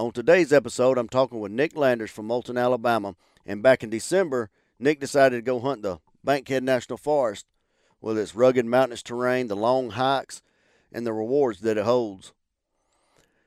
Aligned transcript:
On 0.00 0.12
today's 0.12 0.52
episode, 0.52 0.96
I'm 0.96 1.08
talking 1.08 1.40
with 1.40 1.50
Nick 1.50 1.76
Landers 1.76 2.12
from 2.12 2.28
Moulton, 2.28 2.56
Alabama. 2.56 3.16
And 3.44 3.64
back 3.64 3.82
in 3.82 3.90
December, 3.90 4.48
Nick 4.78 5.00
decided 5.00 5.36
to 5.38 5.42
go 5.42 5.58
hunt 5.58 5.82
the 5.82 5.98
Bankhead 6.22 6.62
National 6.62 6.96
Forest 6.96 7.46
with 8.00 8.16
its 8.16 8.32
rugged 8.32 8.64
mountainous 8.64 9.02
terrain, 9.02 9.48
the 9.48 9.56
long 9.56 9.90
hikes, 9.90 10.40
and 10.92 11.04
the 11.04 11.12
rewards 11.12 11.62
that 11.62 11.76
it 11.76 11.84
holds. 11.84 12.32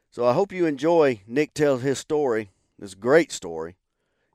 So 0.10 0.26
I 0.26 0.34
hope 0.34 0.52
you 0.52 0.66
enjoy 0.66 1.22
Nick 1.26 1.54
tells 1.54 1.84
his 1.84 2.00
story, 2.00 2.50
this 2.78 2.96
great 2.96 3.32
story, 3.32 3.78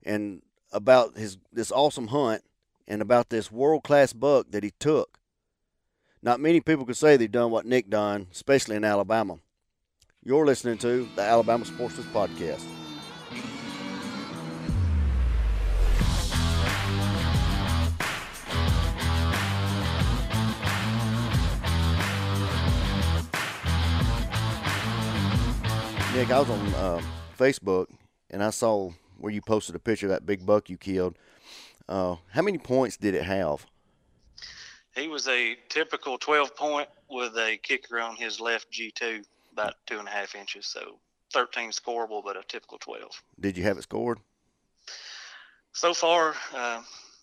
and 0.02 0.40
about 0.72 1.18
his 1.18 1.36
this 1.52 1.70
awesome 1.70 2.06
hunt 2.06 2.42
and 2.88 3.02
about 3.02 3.28
this 3.28 3.52
world 3.52 3.82
class 3.84 4.14
buck 4.14 4.46
that 4.52 4.64
he 4.64 4.72
took. 4.78 5.18
Not 6.22 6.40
many 6.40 6.62
people 6.62 6.86
could 6.86 6.96
say 6.96 7.18
they've 7.18 7.30
done 7.30 7.50
what 7.50 7.66
Nick 7.66 7.90
done, 7.90 8.28
especially 8.32 8.76
in 8.76 8.84
Alabama. 8.84 9.40
You're 10.26 10.44
listening 10.44 10.76
to 10.78 11.08
the 11.14 11.22
Alabama 11.22 11.64
Sportsman's 11.64 12.08
Podcast. 12.08 12.64
Nick, 26.12 26.32
I 26.32 26.40
was 26.40 26.50
on 26.50 26.74
uh, 26.74 27.00
Facebook 27.38 27.86
and 28.28 28.42
I 28.42 28.50
saw 28.50 28.90
where 29.18 29.32
you 29.32 29.40
posted 29.40 29.76
a 29.76 29.78
picture 29.78 30.06
of 30.06 30.10
that 30.10 30.26
big 30.26 30.44
buck 30.44 30.68
you 30.68 30.76
killed. 30.76 31.16
Uh, 31.88 32.16
how 32.32 32.42
many 32.42 32.58
points 32.58 32.96
did 32.96 33.14
it 33.14 33.22
have? 33.22 33.64
He 34.96 35.06
was 35.06 35.28
a 35.28 35.56
typical 35.68 36.18
12 36.18 36.56
point 36.56 36.88
with 37.08 37.36
a 37.36 37.60
kicker 37.62 38.00
on 38.00 38.16
his 38.16 38.40
left 38.40 38.72
G2 38.72 39.24
about 39.56 39.74
two 39.86 39.98
and 39.98 40.06
a 40.06 40.10
half 40.10 40.34
inches. 40.34 40.66
So 40.66 40.98
13 41.32 41.70
scoreable, 41.70 42.22
but 42.22 42.36
a 42.36 42.42
typical 42.46 42.78
12. 42.78 43.10
Did 43.40 43.56
you 43.56 43.64
have 43.64 43.78
it 43.78 43.82
scored? 43.82 44.18
So 45.72 45.94
far, 45.94 46.34
uh, 46.54 46.82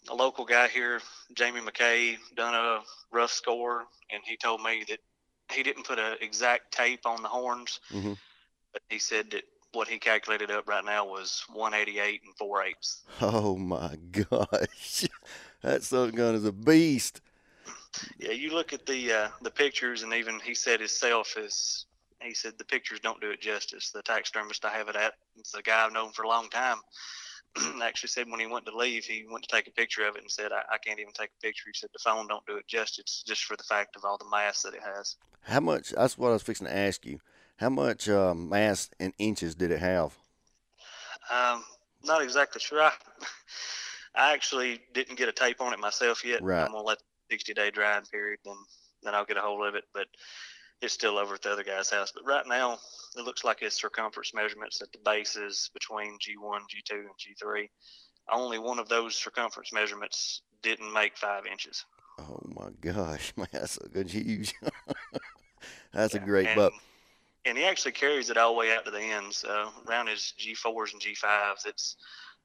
a 0.09 0.15
local 0.15 0.45
guy 0.45 0.67
here, 0.67 0.99
Jamie 1.33 1.61
McKay, 1.61 2.17
done 2.35 2.53
a 2.53 2.81
rough 3.11 3.31
score, 3.31 3.85
and 4.11 4.21
he 4.25 4.37
told 4.37 4.61
me 4.61 4.83
that 4.89 4.99
he 5.51 5.63
didn't 5.63 5.85
put 5.85 5.99
an 5.99 6.17
exact 6.21 6.71
tape 6.71 7.05
on 7.05 7.21
the 7.21 7.29
horns, 7.29 7.79
mm-hmm. 7.91 8.13
but 8.71 8.81
he 8.89 8.99
said 8.99 9.31
that 9.31 9.43
what 9.71 9.87
he 9.87 9.97
calculated 9.97 10.51
up 10.51 10.67
right 10.67 10.85
now 10.85 11.05
was 11.05 11.43
188 11.51 12.21
and 12.25 12.35
four 12.37 12.63
eighths. 12.63 13.03
Oh 13.21 13.57
my 13.57 13.95
gosh, 14.11 15.07
that 15.63 15.83
son 15.83 16.11
gun 16.11 16.35
is 16.35 16.45
a 16.45 16.51
beast. 16.51 17.21
Yeah, 18.19 18.31
you 18.31 18.53
look 18.53 18.73
at 18.73 18.85
the 18.85 19.11
uh, 19.11 19.27
the 19.41 19.51
pictures, 19.51 20.03
and 20.03 20.13
even 20.13 20.39
he 20.39 20.53
said 20.53 20.79
himself 20.79 21.35
is 21.37 21.85
he 22.23 22.33
said 22.33 22.53
the 22.57 22.65
pictures 22.65 22.99
don't 22.99 23.21
do 23.21 23.31
it 23.31 23.41
justice. 23.41 23.91
The 23.91 24.01
taxidermist 24.01 24.65
I 24.65 24.71
have 24.71 24.89
it 24.89 24.95
at, 24.95 25.13
it's 25.37 25.53
a 25.53 25.61
guy 25.61 25.85
I've 25.85 25.93
known 25.93 26.11
for 26.11 26.23
a 26.23 26.27
long 26.27 26.49
time. 26.49 26.77
actually 27.83 28.09
said 28.09 28.29
when 28.29 28.39
he 28.39 28.47
went 28.47 28.65
to 28.65 28.75
leave, 28.75 29.05
he 29.05 29.25
went 29.29 29.43
to 29.43 29.55
take 29.55 29.67
a 29.67 29.71
picture 29.71 30.07
of 30.07 30.15
it 30.15 30.21
and 30.21 30.31
said, 30.31 30.51
I, 30.51 30.61
I, 30.73 30.77
can't 30.79 30.99
even 30.99 31.13
take 31.13 31.29
a 31.29 31.45
picture. 31.45 31.65
He 31.67 31.77
said 31.77 31.89
the 31.93 31.99
phone 32.03 32.27
don't 32.27 32.45
do 32.47 32.57
it 32.57 32.67
justice 32.67 33.23
just 33.27 33.45
for 33.45 33.55
the 33.55 33.63
fact 33.63 33.95
of 33.95 34.05
all 34.05 34.17
the 34.17 34.29
mass 34.31 34.63
that 34.63 34.73
it 34.73 34.81
has. 34.83 35.17
How 35.41 35.59
much? 35.59 35.91
That's 35.91 36.17
what 36.17 36.29
I 36.29 36.33
was 36.33 36.41
fixing 36.41 36.67
to 36.67 36.75
ask 36.75 37.05
you. 37.05 37.19
How 37.57 37.69
much 37.69 38.09
uh, 38.09 38.33
mass 38.33 38.89
in 38.99 39.13
inches 39.19 39.53
did 39.53 39.71
it 39.71 39.79
have? 39.79 40.17
Um, 41.31 41.63
not 42.03 42.23
exactly 42.23 42.59
sure. 42.59 42.81
I, 42.81 42.91
I 44.15 44.33
actually 44.33 44.81
didn't 44.93 45.17
get 45.17 45.29
a 45.29 45.33
tape 45.33 45.61
on 45.61 45.73
it 45.73 45.79
myself 45.79 46.25
yet. 46.25 46.41
Right. 46.41 46.63
I'm 46.63 46.71
gonna 46.71 46.83
let 46.83 46.99
the 46.99 47.35
60 47.35 47.53
day 47.53 47.71
drying 47.71 48.05
period, 48.11 48.39
then 48.45 48.55
then 49.03 49.13
I'll 49.13 49.25
get 49.25 49.37
a 49.37 49.41
hold 49.41 49.65
of 49.67 49.75
it. 49.75 49.83
But 49.93 50.07
it's 50.83 50.93
still 50.93 51.17
over 51.17 51.35
at 51.35 51.41
the 51.41 51.51
other 51.51 51.63
guy's 51.63 51.89
house. 51.89 52.11
But 52.13 52.25
right 52.25 52.45
now, 52.45 52.77
it 53.15 53.23
looks 53.23 53.43
like 53.43 53.59
his 53.59 53.73
circumference 53.73 54.33
measurements 54.33 54.81
at 54.81 54.91
the 54.91 54.99
bases 55.05 55.69
between 55.73 56.17
G1, 56.19 56.59
G2, 56.61 56.91
and 56.91 57.09
G3. 57.17 57.69
Only 58.31 58.59
one 58.59 58.79
of 58.79 58.89
those 58.89 59.15
circumference 59.15 59.71
measurements 59.73 60.41
didn't 60.61 60.91
make 60.91 61.17
five 61.17 61.45
inches. 61.45 61.85
Oh 62.19 62.39
my 62.47 62.69
gosh, 62.81 63.33
man, 63.37 63.47
that's 63.51 63.77
a 63.77 63.87
good 63.87 64.09
huge. 64.09 64.53
that's 65.93 66.13
yeah, 66.13 66.21
a 66.21 66.25
great 66.25 66.47
and, 66.47 66.55
buck. 66.55 66.73
And 67.45 67.57
he 67.57 67.65
actually 67.65 67.91
carries 67.93 68.29
it 68.29 68.37
all 68.37 68.53
the 68.53 68.59
way 68.59 68.73
out 68.73 68.85
to 68.85 68.91
the 68.91 69.01
ends. 69.01 69.43
Uh, 69.43 69.69
around 69.87 70.07
his 70.07 70.33
G4s 70.39 70.93
and 70.93 71.01
G5s, 71.01 71.65
it's 71.65 71.97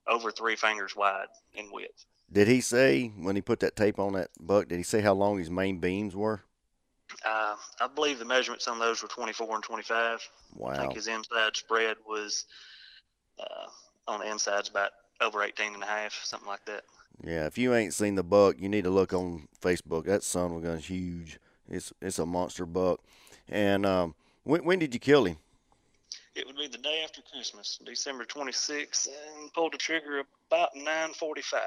over 0.06 0.30
three 0.30 0.56
fingers 0.56 0.96
wide 0.96 1.26
in 1.54 1.70
width. 1.70 2.06
Did 2.30 2.48
he 2.48 2.60
say 2.60 3.08
when 3.16 3.36
he 3.36 3.42
put 3.42 3.60
that 3.60 3.76
tape 3.76 3.98
on 3.98 4.12
that 4.14 4.30
buck? 4.38 4.68
Did 4.68 4.76
he 4.76 4.82
say 4.82 5.00
how 5.00 5.14
long 5.14 5.38
his 5.38 5.50
main 5.50 5.78
beams 5.78 6.14
were? 6.14 6.42
Uh, 7.24 7.56
I 7.80 7.86
believe 7.88 8.18
the 8.18 8.24
measurements 8.24 8.68
on 8.68 8.78
those 8.78 9.02
were 9.02 9.08
24 9.08 9.56
and 9.56 9.64
25. 9.64 10.28
Wow. 10.56 10.70
I 10.70 10.78
think 10.78 10.94
his 10.94 11.08
inside 11.08 11.56
spread 11.56 11.96
was 12.06 12.46
uh, 13.40 13.66
on 14.06 14.20
the 14.20 14.30
inside's 14.30 14.68
about 14.68 14.90
over 15.20 15.42
18 15.42 15.74
and 15.74 15.82
a 15.82 15.86
half, 15.86 16.14
something 16.24 16.48
like 16.48 16.64
that. 16.66 16.84
Yeah, 17.24 17.46
if 17.46 17.58
you 17.58 17.74
ain't 17.74 17.94
seen 17.94 18.14
the 18.14 18.22
buck, 18.22 18.56
you 18.60 18.68
need 18.68 18.84
to 18.84 18.90
look 18.90 19.12
on 19.12 19.48
Facebook. 19.60 20.04
That 20.04 20.22
son 20.22 20.52
of 20.52 20.58
a 20.58 20.60
gun's 20.60 20.86
huge. 20.86 21.38
It's 21.68 21.92
it's 22.00 22.18
a 22.18 22.26
monster 22.26 22.64
buck. 22.64 23.00
And 23.48 23.84
um, 23.84 24.14
when 24.44 24.64
when 24.64 24.78
did 24.78 24.94
you 24.94 25.00
kill 25.00 25.24
him? 25.24 25.36
It 26.34 26.46
would 26.46 26.56
be 26.56 26.68
the 26.68 26.78
day 26.78 27.02
after 27.02 27.20
Christmas, 27.32 27.80
December 27.84 28.24
26th, 28.24 29.08
and 29.08 29.52
pulled 29.52 29.72
the 29.72 29.78
trigger 29.78 30.22
about 30.48 30.70
9:45. 30.76 31.58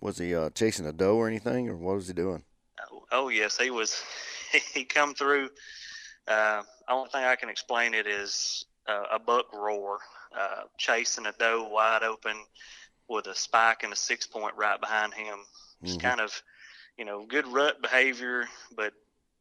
Was 0.00 0.18
he 0.18 0.34
uh, 0.34 0.50
chasing 0.50 0.86
a 0.86 0.92
doe 0.92 1.16
or 1.16 1.26
anything, 1.26 1.68
or 1.68 1.76
what 1.76 1.96
was 1.96 2.06
he 2.06 2.12
doing? 2.12 2.44
Oh, 2.92 3.02
oh 3.10 3.28
yes, 3.28 3.58
he 3.58 3.70
was. 3.70 4.00
he 4.74 4.84
come 4.84 5.14
through. 5.14 5.50
Uh, 6.26 6.62
only 6.88 7.10
thing 7.10 7.24
I 7.24 7.36
can 7.36 7.48
explain 7.48 7.94
it 7.94 8.06
is 8.06 8.64
uh, 8.88 9.04
a 9.12 9.18
buck 9.18 9.52
roar, 9.52 9.98
uh, 10.38 10.62
chasing 10.78 11.26
a 11.26 11.32
doe 11.38 11.68
wide 11.70 12.02
open 12.02 12.36
with 13.08 13.26
a 13.26 13.34
spike 13.34 13.82
and 13.82 13.92
a 13.92 13.96
six 13.96 14.26
point 14.26 14.54
right 14.56 14.80
behind 14.80 15.14
him. 15.14 15.38
Just 15.82 15.98
mm-hmm. 15.98 16.08
kind 16.08 16.20
of, 16.20 16.42
you 16.96 17.04
know, 17.04 17.26
good 17.26 17.46
rut 17.46 17.82
behavior, 17.82 18.46
but 18.74 18.92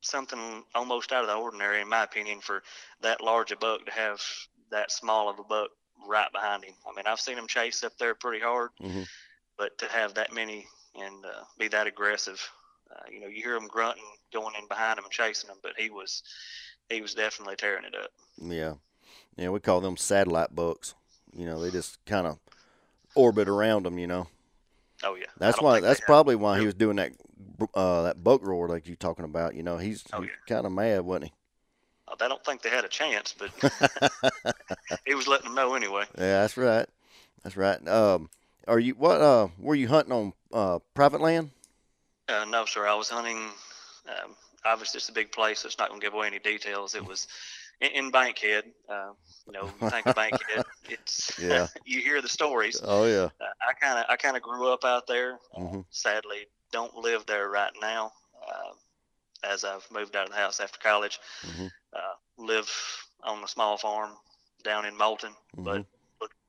something 0.01 0.63
almost 0.75 1.11
out 1.11 1.23
of 1.23 1.29
the 1.29 1.35
ordinary, 1.35 1.81
in 1.81 1.87
my 1.87 2.03
opinion, 2.03 2.41
for 2.41 2.63
that 3.01 3.21
large 3.21 3.51
a 3.51 3.55
buck 3.55 3.85
to 3.85 3.91
have 3.91 4.21
that 4.71 4.91
small 4.91 5.29
of 5.29 5.39
a 5.39 5.43
buck 5.43 5.69
right 6.07 6.31
behind 6.33 6.65
him. 6.65 6.73
I 6.85 6.93
mean, 6.93 7.05
I've 7.07 7.19
seen 7.19 7.37
him 7.37 7.47
chase 7.47 7.83
up 7.83 7.97
there 7.97 8.15
pretty 8.15 8.43
hard, 8.43 8.71
mm-hmm. 8.81 9.03
but 9.57 9.77
to 9.77 9.85
have 9.87 10.15
that 10.15 10.33
many 10.33 10.67
and 10.95 11.25
uh, 11.25 11.43
be 11.57 11.69
that 11.69 11.87
aggressive, 11.87 12.45
uh, 12.93 13.03
you 13.11 13.19
know, 13.19 13.27
you 13.27 13.41
hear 13.41 13.55
him 13.55 13.67
grunting, 13.67 14.03
going 14.31 14.55
in 14.59 14.67
behind 14.67 14.97
him 14.97 15.05
and 15.05 15.13
chasing 15.13 15.49
him, 15.49 15.57
but 15.61 15.73
he 15.77 15.89
was 15.89 16.23
he 16.89 17.01
was 17.01 17.13
definitely 17.13 17.55
tearing 17.55 17.85
it 17.85 17.95
up. 17.95 18.11
Yeah, 18.41 18.73
yeah, 19.37 19.49
we 19.49 19.59
call 19.59 19.81
them 19.81 19.97
satellite 19.97 20.55
bucks. 20.55 20.93
You 21.35 21.45
know, 21.45 21.61
they 21.61 21.71
just 21.71 22.03
kind 22.05 22.27
of 22.27 22.37
orbit 23.15 23.47
around 23.47 23.83
them. 23.83 23.97
You 23.97 24.07
know. 24.07 24.27
Oh 25.03 25.15
yeah. 25.15 25.25
That's 25.37 25.61
why. 25.61 25.79
That's 25.79 25.99
probably 26.01 26.35
why 26.35 26.59
he 26.59 26.65
was 26.65 26.75
doing 26.75 26.97
that 26.97 27.11
uh, 27.73 28.03
that 28.03 28.23
buck 28.23 28.45
roar 28.45 28.67
like 28.67 28.87
you 28.87 28.95
talking 28.95 29.25
about. 29.25 29.55
You 29.55 29.63
know, 29.63 29.77
he's, 29.77 30.03
oh, 30.13 30.21
yeah. 30.21 30.29
kind 30.47 30.65
of 30.65 30.71
mad, 30.71 31.01
wasn't 31.01 31.25
he? 31.25 31.33
Uh, 32.07 32.15
I 32.19 32.27
don't 32.27 32.43
think 32.43 32.61
they 32.61 32.69
had 32.69 32.85
a 32.85 32.89
chance, 32.89 33.35
but 33.37 33.49
he 35.05 35.15
was 35.15 35.27
letting 35.27 35.47
them 35.47 35.55
know 35.55 35.75
anyway. 35.75 36.05
Yeah, 36.17 36.41
that's 36.41 36.57
right. 36.57 36.87
That's 37.43 37.57
right. 37.57 37.85
Um, 37.87 38.29
are 38.67 38.79
you 38.79 38.93
what? 38.93 39.21
Uh, 39.21 39.49
were 39.59 39.75
you 39.75 39.87
hunting 39.87 40.13
on 40.13 40.33
uh, 40.53 40.79
private 40.93 41.21
land? 41.21 41.51
Uh, 42.27 42.45
no, 42.45 42.65
sir. 42.65 42.87
I 42.87 42.95
was 42.95 43.09
hunting. 43.09 43.37
Um, 44.07 44.35
obviously, 44.65 44.99
it's 44.99 45.09
a 45.09 45.13
big 45.13 45.31
place, 45.31 45.59
so 45.59 45.67
it's 45.67 45.77
not 45.77 45.89
going 45.89 45.99
to 45.99 46.05
give 46.05 46.13
away 46.13 46.27
any 46.27 46.39
details. 46.39 46.95
It 46.95 47.05
was 47.05 47.27
in, 47.81 47.91
in 47.91 48.11
Bankhead. 48.11 48.65
Uh, 48.89 49.11
you 49.45 49.53
know, 49.53 49.67
think 49.89 50.05
of 50.05 50.15
Bankhead, 50.15 50.63
it's 50.89 51.37
yeah. 51.39 51.67
you 51.85 52.01
hear 52.01 52.21
the 52.21 52.29
stories. 52.29 52.81
Oh 52.83 53.05
yeah. 53.05 53.29
Uh, 53.41 53.53
I 53.67 53.73
kind 53.79 53.99
of 53.99 54.05
I 54.09 54.15
kind 54.15 54.37
of 54.37 54.43
grew 54.43 54.71
up 54.71 54.85
out 54.85 55.07
there. 55.07 55.39
Mm-hmm. 55.57 55.81
Sadly, 55.89 56.47
don't 56.71 56.95
live 56.95 57.25
there 57.25 57.49
right 57.49 57.71
now. 57.81 58.11
Uh, 58.41 58.73
as 59.51 59.63
I've 59.65 59.85
moved 59.91 60.15
out 60.15 60.25
of 60.25 60.31
the 60.31 60.37
house 60.37 60.59
after 60.59 60.79
college, 60.79 61.19
mm-hmm. 61.45 61.67
Uh, 61.93 62.43
live 62.43 62.71
on 63.23 63.43
a 63.43 63.47
small 63.47 63.77
farm 63.77 64.11
down 64.63 64.85
in 64.85 64.97
Moulton, 64.97 65.33
mm-hmm. 65.55 65.63
but 65.63 65.85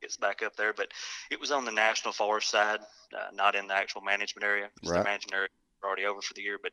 gets 0.01 0.17
back 0.17 0.43
up 0.43 0.57
there. 0.57 0.73
But 0.73 0.89
it 1.31 1.41
was 1.41 1.51
on 1.51 1.65
the 1.65 1.73
national 1.73 2.13
forest 2.13 2.51
side, 2.51 2.81
uh, 3.13 3.31
not 3.35 3.55
in 3.55 3.67
the 3.67 3.75
actual 3.75 4.01
management 4.03 4.45
area. 4.45 4.69
Right. 4.85 4.99
The 4.99 5.05
management 5.05 5.35
area 5.35 5.49
already 5.85 6.05
over 6.05 6.21
for 6.21 6.35
the 6.35 6.43
year, 6.43 6.59
but 6.63 6.73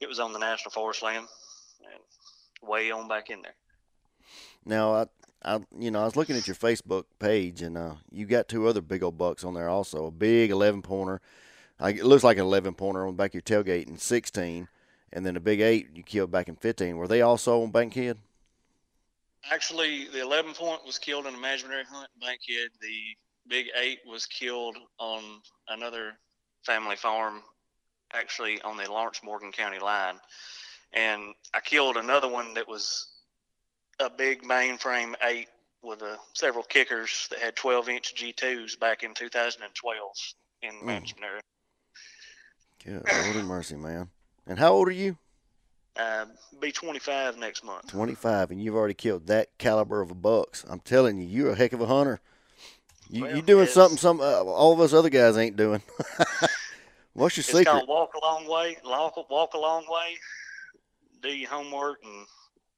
it 0.00 0.08
was 0.08 0.20
on 0.20 0.32
the 0.32 0.38
national 0.38 0.70
forest 0.70 1.02
land 1.02 1.26
and 1.80 2.68
way 2.68 2.90
on 2.90 3.08
back 3.08 3.30
in 3.30 3.42
there. 3.42 3.54
Now, 4.64 4.94
I, 4.94 5.06
I, 5.44 5.60
you 5.78 5.90
know, 5.90 6.00
I 6.00 6.04
was 6.04 6.16
looking 6.16 6.36
at 6.36 6.46
your 6.46 6.56
Facebook 6.56 7.04
page, 7.18 7.62
and 7.62 7.76
uh, 7.76 7.94
you 8.10 8.26
got 8.26 8.48
two 8.48 8.66
other 8.66 8.80
big 8.80 9.02
old 9.02 9.18
bucks 9.18 9.44
on 9.44 9.54
there 9.54 9.68
also. 9.68 10.06
A 10.06 10.10
big 10.10 10.50
11 10.50 10.82
pointer. 10.82 11.20
it 11.80 12.04
looks 12.04 12.24
like 12.24 12.38
an 12.38 12.44
11 12.44 12.74
pointer 12.74 13.06
on 13.06 13.14
the 13.14 13.16
back 13.16 13.30
of 13.30 13.34
your 13.34 13.42
tailgate 13.42 13.88
in 13.88 13.98
16, 13.98 14.68
and 15.12 15.26
then 15.26 15.36
a 15.36 15.40
big 15.40 15.60
eight 15.60 15.88
you 15.94 16.02
killed 16.02 16.30
back 16.30 16.48
in 16.48 16.56
15. 16.56 16.96
Were 16.96 17.08
they 17.08 17.22
also 17.22 17.62
on 17.62 17.70
Bankhead? 17.70 18.18
Actually, 19.50 20.06
the 20.06 20.22
11 20.22 20.54
point 20.54 20.84
was 20.86 20.98
killed 20.98 21.26
in 21.26 21.34
a 21.34 21.36
imaginary 21.36 21.84
hunt 21.84 22.08
in 22.14 22.26
Bankhead. 22.26 22.70
The 22.80 23.16
big 23.46 23.66
eight 23.78 23.98
was 24.06 24.24
killed 24.24 24.78
on 24.98 25.22
another 25.68 26.14
family 26.64 26.96
farm 26.96 27.42
actually 28.18 28.60
on 28.62 28.76
the 28.76 28.90
Lawrence 28.90 29.20
Morgan 29.22 29.52
County 29.52 29.78
line. 29.78 30.16
And 30.92 31.34
I 31.52 31.60
killed 31.60 31.96
another 31.96 32.28
one 32.28 32.54
that 32.54 32.68
was 32.68 33.08
a 34.00 34.08
big 34.08 34.42
mainframe 34.42 35.14
eight 35.22 35.48
with 35.82 36.02
uh, 36.02 36.16
several 36.32 36.64
kickers 36.64 37.26
that 37.30 37.40
had 37.40 37.56
12 37.56 37.88
inch 37.88 38.14
G2s 38.14 38.78
back 38.78 39.02
in 39.02 39.14
2012 39.14 40.10
in 40.62 40.74
Mm. 40.74 40.82
management 40.84 41.24
area. 41.24 41.40
Good 42.84 43.04
Lord 43.06 43.36
have 43.36 43.44
mercy, 43.46 43.76
man. 43.76 44.10
And 44.46 44.58
how 44.58 44.72
old 44.72 44.88
are 44.88 44.92
you? 44.92 45.16
Uh, 45.96 46.26
be 46.60 46.72
25 46.72 47.38
next 47.38 47.64
month. 47.64 47.86
25, 47.88 48.50
and 48.50 48.62
you've 48.62 48.74
already 48.74 48.94
killed 48.94 49.26
that 49.28 49.56
caliber 49.58 50.00
of 50.00 50.10
a 50.10 50.14
bucks. 50.14 50.64
I'm 50.68 50.80
telling 50.80 51.18
you, 51.18 51.24
you're 51.26 51.52
a 51.52 51.54
heck 51.54 51.72
of 51.72 51.80
a 51.80 51.86
hunter. 51.86 52.20
You 53.08 53.22
Well, 53.22 53.36
you 53.36 53.42
doing 53.42 53.66
something 53.68 53.98
some 53.98 54.20
uh, 54.20 54.42
all 54.42 54.72
of 54.72 54.80
us 54.80 54.92
other 54.92 55.10
guys 55.10 55.36
ain't 55.36 55.56
doing. 55.56 55.82
What's 57.14 57.36
your 57.36 57.42
It's 57.42 57.48
secret? 57.50 57.66
called 57.66 57.88
walk 57.88 58.10
a 58.14 58.24
long 58.24 58.46
way. 58.48 58.76
Walk, 58.84 59.30
walk 59.30 59.54
a 59.54 59.58
long 59.58 59.84
way. 59.88 60.16
Do 61.22 61.28
your 61.28 61.48
homework, 61.48 61.98
and 62.04 62.26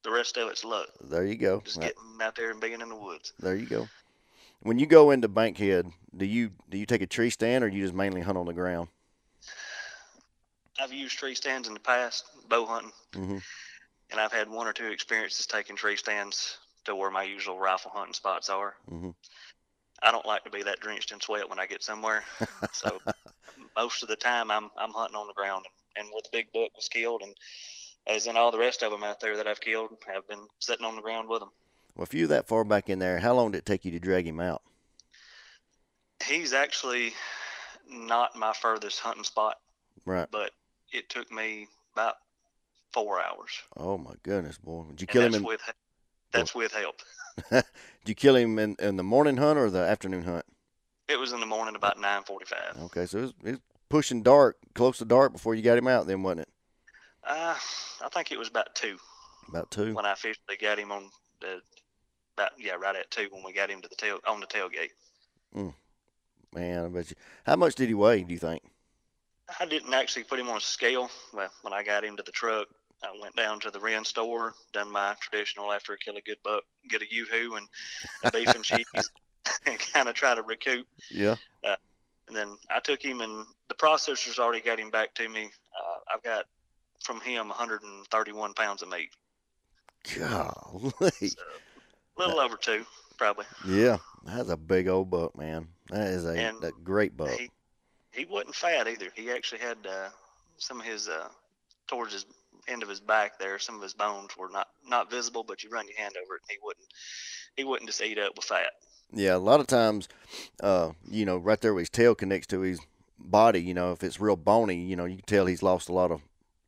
the 0.05 0.11
rest 0.11 0.37
of 0.37 0.49
it's 0.51 0.63
luck. 0.65 0.89
There 1.01 1.25
you 1.25 1.37
go. 1.37 1.61
Just 1.65 1.79
Right, 1.79 1.93
getting 1.95 2.23
out 2.23 2.37
there 2.37 2.51
and 2.51 2.61
being 2.61 2.81
in 2.81 2.89
the 2.89 2.97
woods. 2.97 3.33
There 3.41 3.57
you 3.57 3.67
go. 3.67 3.89
When 4.61 4.79
you 4.79 4.87
go 4.87 5.11
into 5.11 5.29
Bankhead, 5.29 5.91
do 6.17 6.25
you 6.27 6.51
do 6.69 6.77
you 6.79 6.87
take 6.87 7.03
a 7.03 7.07
tree 7.07 7.31
stand 7.31 7.65
or 7.65 7.69
you 7.69 7.83
just 7.83 7.95
mainly 7.95 8.21
hunt 8.21 8.39
on 8.39 8.47
the 8.47 8.53
ground? 8.53 8.89
I've 10.79 10.93
used 10.93 11.19
tree 11.19 11.35
stands 11.35 11.67
in 11.67 11.75
the 11.75 11.81
past, 11.81 12.27
bow 12.49 12.67
hunting, 12.67 12.93
Mhm. 13.13 13.43
and 14.11 14.21
I've 14.21 14.33
had 14.33 14.51
one 14.51 14.67
or 14.67 14.75
two 14.75 14.89
experiences 14.89 15.47
taking 15.47 15.77
tree 15.77 15.97
stands 15.97 16.59
to 16.85 16.95
where 16.95 17.11
my 17.11 17.23
usual 17.23 17.59
rifle 17.59 17.91
hunting 17.91 18.13
spots 18.13 18.51
are. 18.51 18.77
Mhm. 18.91 19.15
I 20.07 20.13
don't 20.13 20.25
like 20.25 20.45
to 20.45 20.51
be 20.51 20.63
that 20.63 20.79
drenched 20.81 21.11
in 21.11 21.21
sweat 21.21 21.51
when 21.51 21.59
I 21.59 21.67
get 21.67 21.83
somewhere, 21.83 22.23
so 22.73 23.01
most 23.77 24.03
of 24.05 24.09
the 24.09 24.15
time 24.17 24.51
I'm 24.53 24.71
I'm 24.79 24.93
hunting 24.93 25.17
on 25.17 25.27
the 25.27 25.35
ground. 25.35 25.67
And 25.99 26.09
where 26.13 26.21
the 26.23 26.29
big 26.31 26.53
buck 26.53 26.71
was 26.77 26.89
killed, 26.89 27.23
and 27.23 27.35
as 28.07 28.27
in 28.27 28.37
all 28.37 28.53
the 28.53 28.59
rest 28.59 28.83
of 28.83 28.93
them 28.93 29.03
out 29.03 29.19
there 29.19 29.37
that 29.39 29.47
I've 29.47 29.61
killed, 29.61 29.91
have 30.07 30.29
been 30.29 30.47
sitting 30.61 30.85
on 30.87 30.95
the 30.95 31.03
ground 31.03 31.29
with 31.29 31.41
them. 31.41 31.49
Well, 31.97 32.05
if 32.05 32.13
you're 32.15 32.29
that 32.29 32.47
far 32.47 32.63
back 32.65 32.89
in 32.91 32.99
there, 32.99 33.19
how 33.19 33.35
long 33.35 33.51
did 33.53 33.59
it 33.59 33.67
take 33.67 33.85
you 33.85 33.91
to 33.93 33.99
drag 33.99 34.27
him 34.27 34.39
out? 34.39 34.63
He's 36.25 36.53
actually 36.53 37.15
not 37.89 38.37
my 38.37 38.53
furthest 38.53 39.01
hunting 39.01 39.25
spot, 39.25 39.57
Right. 40.05 40.29
but 40.31 40.51
it 40.93 41.09
took 41.09 41.33
me 41.33 41.67
about 41.95 42.17
four 42.93 43.21
hours. 43.21 43.51
Oh 43.77 43.97
my 43.99 44.15
goodness, 44.23 44.59
boy! 44.59 44.85
Did 44.91 45.01
you 45.01 45.07
And 45.07 45.09
kill 45.09 45.23
him 45.23 45.35
in? 45.35 45.45
with 45.45 45.61
that's 46.33 46.55
with 46.55 46.73
help. 46.73 47.01
Did 47.51 47.65
you 48.07 48.15
kill 48.15 48.37
him 48.37 48.59
in, 48.59 48.77
in 48.79 48.97
the 48.97 49.03
morning 49.03 49.37
hunt 49.37 49.59
or 49.59 49.71
the 49.71 49.81
afternoon 49.81 50.23
hunt? 50.25 50.45
It 51.09 51.19
was 51.19 51.33
in 51.33 51.41
the 51.41 51.47
morning 51.47 51.77
about 51.77 52.01
nine 52.01 52.23
forty-five. 52.23 52.77
Okay, 52.85 53.07
so 53.07 53.19
it 53.19 53.23
was, 53.23 53.33
it 53.45 53.51
was 53.53 53.61
pushing 53.89 54.23
dark, 54.23 54.57
close 54.75 54.99
to 54.99 55.05
dark 55.05 55.33
before 55.33 55.55
you 55.55 55.63
got 55.63 55.79
him 55.79 55.87
out. 55.89 56.07
Then 56.07 56.23
wasn't 56.23 56.41
it? 56.43 56.49
Uh, 57.25 57.55
I 58.05 58.09
think 58.13 58.33
it 58.33 58.39
was 58.39 58.49
about 58.49 58.75
two 58.75 58.97
About 59.49 59.71
two. 59.71 59.95
when 59.95 60.07
I 60.07 60.13
officially 60.13 60.57
got 60.61 60.79
him 60.79 60.93
on 60.93 61.11
the. 61.41 61.61
About 62.37 62.51
yeah, 62.59 62.73
right 62.73 62.95
at 62.97 63.11
two 63.11 63.29
when 63.31 63.43
we 63.45 63.53
got 63.53 63.71
him 63.71 63.81
to 63.83 63.89
the 63.89 63.95
tail 63.97 64.19
on 64.27 64.41
the 64.41 64.47
tailgate. 64.47 64.91
Man, 66.55 66.85
I 66.85 66.89
bet 66.89 67.11
you. 67.11 67.17
How 67.45 67.57
much 67.57 67.75
did 67.75 67.89
he 67.89 67.95
weigh? 67.95 68.23
Do 68.23 68.33
you 68.33 68.39
think? 68.39 68.63
I 69.61 69.67
didn't 69.67 69.95
actually 69.95 70.25
put 70.25 70.39
him 70.41 70.49
on 70.49 70.57
a 70.57 70.61
scale. 70.61 71.11
Well, 71.33 71.51
when 71.63 71.73
I 71.73 71.83
got 71.83 72.05
him 72.05 72.17
to 72.17 72.23
the 72.23 72.33
truck, 72.33 72.67
I 73.03 73.19
went 73.21 73.37
down 73.37 73.61
to 73.61 73.71
the 73.71 73.81
Wren 73.81 74.05
store, 74.05 74.55
done 74.73 74.91
my 74.91 75.15
traditional 75.21 75.73
after 75.73 75.93
I 75.93 75.97
kill 76.03 76.17
a 76.17 76.21
good 76.21 76.39
buck, 76.43 76.63
get 76.89 77.03
a 77.03 77.07
yoo-hoo 77.11 77.57
and 77.57 77.69
a 78.25 78.31
beef 78.31 78.49
and 78.55 78.65
cheese, 78.65 78.87
and 79.67 79.79
kind 79.79 80.09
of 80.09 80.15
try 80.15 80.35
to 80.35 80.43
recoup. 80.43 80.87
Yeah. 81.11 81.37
And 82.29 82.37
then 82.37 82.57
I 82.71 82.81
took 82.81 83.03
him, 83.03 83.21
and 83.21 83.47
the 83.69 83.75
processor's 83.75 84.39
already 84.39 84.61
got 84.61 84.81
him 84.81 84.91
back 84.91 85.15
to 85.15 85.29
me. 85.29 85.45
Uh, 85.45 85.99
I've 86.13 86.23
got 86.23 86.47
from 87.05 87.21
him 87.21 87.49
131 87.49 88.55
pounds 88.55 88.83
of 88.83 88.89
meat, 88.89 89.11
Golly. 90.17 90.91
so 91.29 91.43
a 92.17 92.21
little 92.21 92.41
over 92.41 92.57
two, 92.57 92.85
probably. 93.17 93.45
Yeah, 93.67 93.99
that's 94.25 94.51
a 94.51 94.57
big 94.57 94.89
old 94.89 95.11
buck, 95.11 95.37
man. 95.39 95.69
That 95.91 96.09
is 96.09 96.25
a, 96.25 96.35
a 96.35 96.73
great 96.83 97.17
buck. 97.17 97.31
He 97.31 97.51
he 98.13 98.25
wasn't 98.25 98.57
fat 98.57 98.89
either. 98.89 99.09
He 99.15 99.31
actually 99.31 99.61
had 99.61 99.79
uh, 99.89 100.09
some 100.59 100.81
of 100.81 100.87
his 100.87 101.09
uh, 101.09 101.29
towards 101.87 102.13
his 102.13 102.27
end 102.69 102.83
of 102.83 102.89
his 102.89 103.01
back 103.01 103.39
there. 103.39 103.59
Some 103.59 103.77
of 103.77 103.83
his 103.83 103.95
bones 103.95 104.37
were 104.37 104.49
not 104.51 104.69
not 104.87 105.11
visible, 105.11 105.45
but 105.45 105.63
you 105.63 105.71
run 105.71 105.87
your 105.89 105.97
hand 105.97 106.15
over 106.23 106.37
it, 106.37 106.43
and 106.43 106.51
he 106.51 106.59
wouldn't 106.63 106.87
he 107.57 107.65
wouldn't 107.65 107.89
just 107.89 108.03
eat 108.03 108.19
up 108.19 108.37
with 108.37 108.45
fat. 108.47 108.73
Yeah, 109.13 109.37
a 109.37 109.39
lot 109.39 109.61
of 109.61 109.67
times, 109.69 110.09
uh, 110.61 110.91
you 111.09 111.25
know, 111.25 111.37
right 111.37 111.61
there 111.61 111.73
where 111.73 111.81
his 111.81 111.89
tail 111.91 112.15
connects 112.15 112.49
to 112.49 112.61
his 112.61 112.81
body, 113.19 113.63
you 113.63 113.73
know, 113.73 113.93
if 113.93 114.03
it's 114.03 114.21
real 114.21 114.37
bony, 114.37 114.83
you 114.85 114.97
know, 114.97 115.05
you 115.05 115.17
can 115.17 115.25
tell 115.27 115.47
he's 115.47 115.63
lost 115.63 115.89
a 115.89 115.93
lot 115.93 116.11
of 116.11 116.23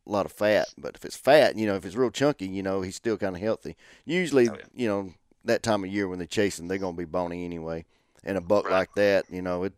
a 0.07 0.11
lot 0.11 0.25
of 0.25 0.33
fat. 0.33 0.69
But 0.79 0.95
if 0.95 1.05
it's 1.05 1.17
fat, 1.17 1.57
you 1.57 1.67
know, 1.67 1.75
if 1.75 1.85
it's 1.85 1.97
real 1.97 2.11
chunky, 2.11 2.47
you 2.47 2.63
know, 2.63 2.81
he's 2.81 2.97
still 2.97 3.17
kind 3.19 3.35
of 3.37 3.43
healthy. 3.43 3.77
Usually, 4.05 4.49
Oh, 4.49 4.55
yeah. 4.55 4.65
you 4.75 4.89
know, 4.89 5.13
that 5.45 5.63
time 5.63 5.85
of 5.85 5.91
year 5.91 6.09
when 6.09 6.19
they're 6.19 6.27
chasing, 6.27 6.69
they're 6.69 6.79
gonna 6.79 6.97
be 6.97 7.05
bony 7.05 7.45
anyway. 7.45 7.85
And 8.25 8.37
a 8.39 8.41
buck 8.41 8.65
Right. 8.65 8.73
like 8.73 8.95
that, 8.95 9.27
you 9.31 9.43
know, 9.43 9.65
it 9.65 9.73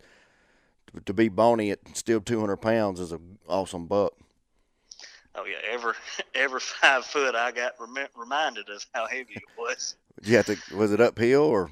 to 1.06 1.12
be 1.14 1.28
bony 1.28 1.70
at 1.70 1.78
still 1.94 2.20
200 2.20 2.56
pounds 2.58 3.00
is 3.00 3.12
an 3.12 3.38
awesome 3.48 3.86
buck. 3.86 4.12
Oh 5.40 5.46
yeah, 5.46 5.56
every 5.70 5.94
every 6.34 6.60
five 6.60 7.04
foot 7.04 7.34
I 7.34 7.52
got 7.52 7.74
rem- 7.78 8.08
reminded 8.16 8.68
of 8.68 8.84
how 8.92 9.06
heavy 9.06 9.34
it 9.34 9.42
was. 9.58 9.96
Did 10.20 10.28
you 10.28 10.36
have 10.36 10.46
to? 10.46 10.76
Was 10.76 10.92
it 10.92 11.00
uphill 11.00 11.42
or 11.42 11.70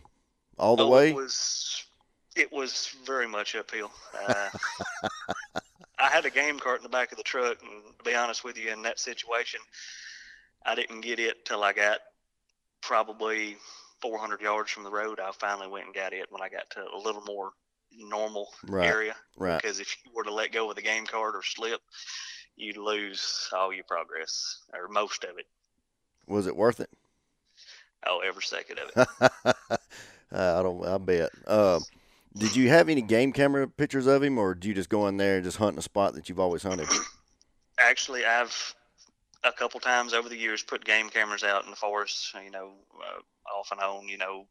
all 0.58 0.76
the 0.76 0.84
oh, 0.84 0.90
way? 0.90 1.10
it 1.10 1.14
was 1.14 1.84
it 2.36 2.52
was 2.52 2.94
very 3.04 3.26
much 3.26 3.54
uphill. 3.54 3.90
Uh, 4.26 4.48
I 5.98 6.08
had 6.08 6.24
a 6.24 6.30
game 6.30 6.58
cart 6.58 6.78
in 6.78 6.84
the 6.84 6.88
back 6.88 7.10
of 7.10 7.18
the 7.18 7.24
truck, 7.24 7.58
and 7.62 7.98
to 7.98 8.04
be 8.04 8.14
honest 8.14 8.44
with 8.44 8.56
you, 8.56 8.72
in 8.72 8.82
that 8.82 9.00
situation, 9.00 9.60
I 10.64 10.74
didn't 10.74 11.00
get 11.00 11.18
it 11.18 11.44
till 11.44 11.64
I 11.64 11.72
got 11.72 11.98
probably 12.80 13.56
400 14.00 14.40
yards 14.40 14.70
from 14.70 14.84
the 14.84 14.90
road. 14.90 15.18
I 15.18 15.32
finally 15.32 15.66
went 15.66 15.86
and 15.86 15.94
got 15.94 16.12
it 16.12 16.26
when 16.30 16.40
I 16.40 16.48
got 16.48 16.70
to 16.70 16.84
a 16.94 16.96
little 16.96 17.22
more 17.26 17.50
normal 17.92 18.48
Right. 18.68 18.86
area. 18.86 19.16
Right. 19.36 19.60
Because 19.60 19.80
if 19.80 19.96
you 20.04 20.12
were 20.14 20.24
to 20.24 20.32
let 20.32 20.52
go 20.52 20.70
of 20.70 20.76
the 20.76 20.82
game 20.82 21.06
cart 21.06 21.34
or 21.34 21.42
slip, 21.42 21.80
you'd 22.58 22.76
lose 22.76 23.48
all 23.52 23.72
your 23.72 23.84
progress 23.84 24.58
or 24.74 24.88
most 24.88 25.24
of 25.24 25.38
it. 25.38 25.46
Was 26.26 26.46
it 26.46 26.56
worth 26.56 26.80
it? 26.80 26.90
Oh, 28.06 28.20
every 28.26 28.42
second 28.42 28.78
of 28.78 28.90
it. 28.96 29.08
uh, 29.44 29.78
I 30.32 30.62
don't. 30.62 30.84
I 30.86 30.98
bet. 30.98 31.30
Uh, 31.46 31.80
did 32.36 32.54
you 32.54 32.68
have 32.68 32.88
any 32.88 33.00
game 33.00 33.32
camera 33.32 33.66
pictures 33.66 34.06
of 34.06 34.22
him, 34.22 34.38
or 34.38 34.54
do 34.54 34.68
you 34.68 34.74
just 34.74 34.88
go 34.88 35.06
in 35.08 35.16
there 35.16 35.36
and 35.36 35.44
just 35.44 35.56
hunt 35.56 35.74
in 35.74 35.78
a 35.78 35.82
spot 35.82 36.14
that 36.14 36.28
you've 36.28 36.38
always 36.40 36.62
hunted? 36.62 36.88
Actually, 37.78 38.24
I've 38.24 38.74
a 39.44 39.52
couple 39.52 39.80
times 39.80 40.12
over 40.14 40.28
the 40.28 40.36
years 40.36 40.62
put 40.62 40.84
game 40.84 41.08
cameras 41.08 41.44
out 41.44 41.64
in 41.64 41.70
the 41.70 41.76
forest. 41.76 42.34
You 42.44 42.50
know, 42.50 42.72
uh, 43.00 43.56
off 43.58 43.72
and 43.72 43.80
on. 43.80 44.08
You 44.08 44.18
know, 44.18 44.46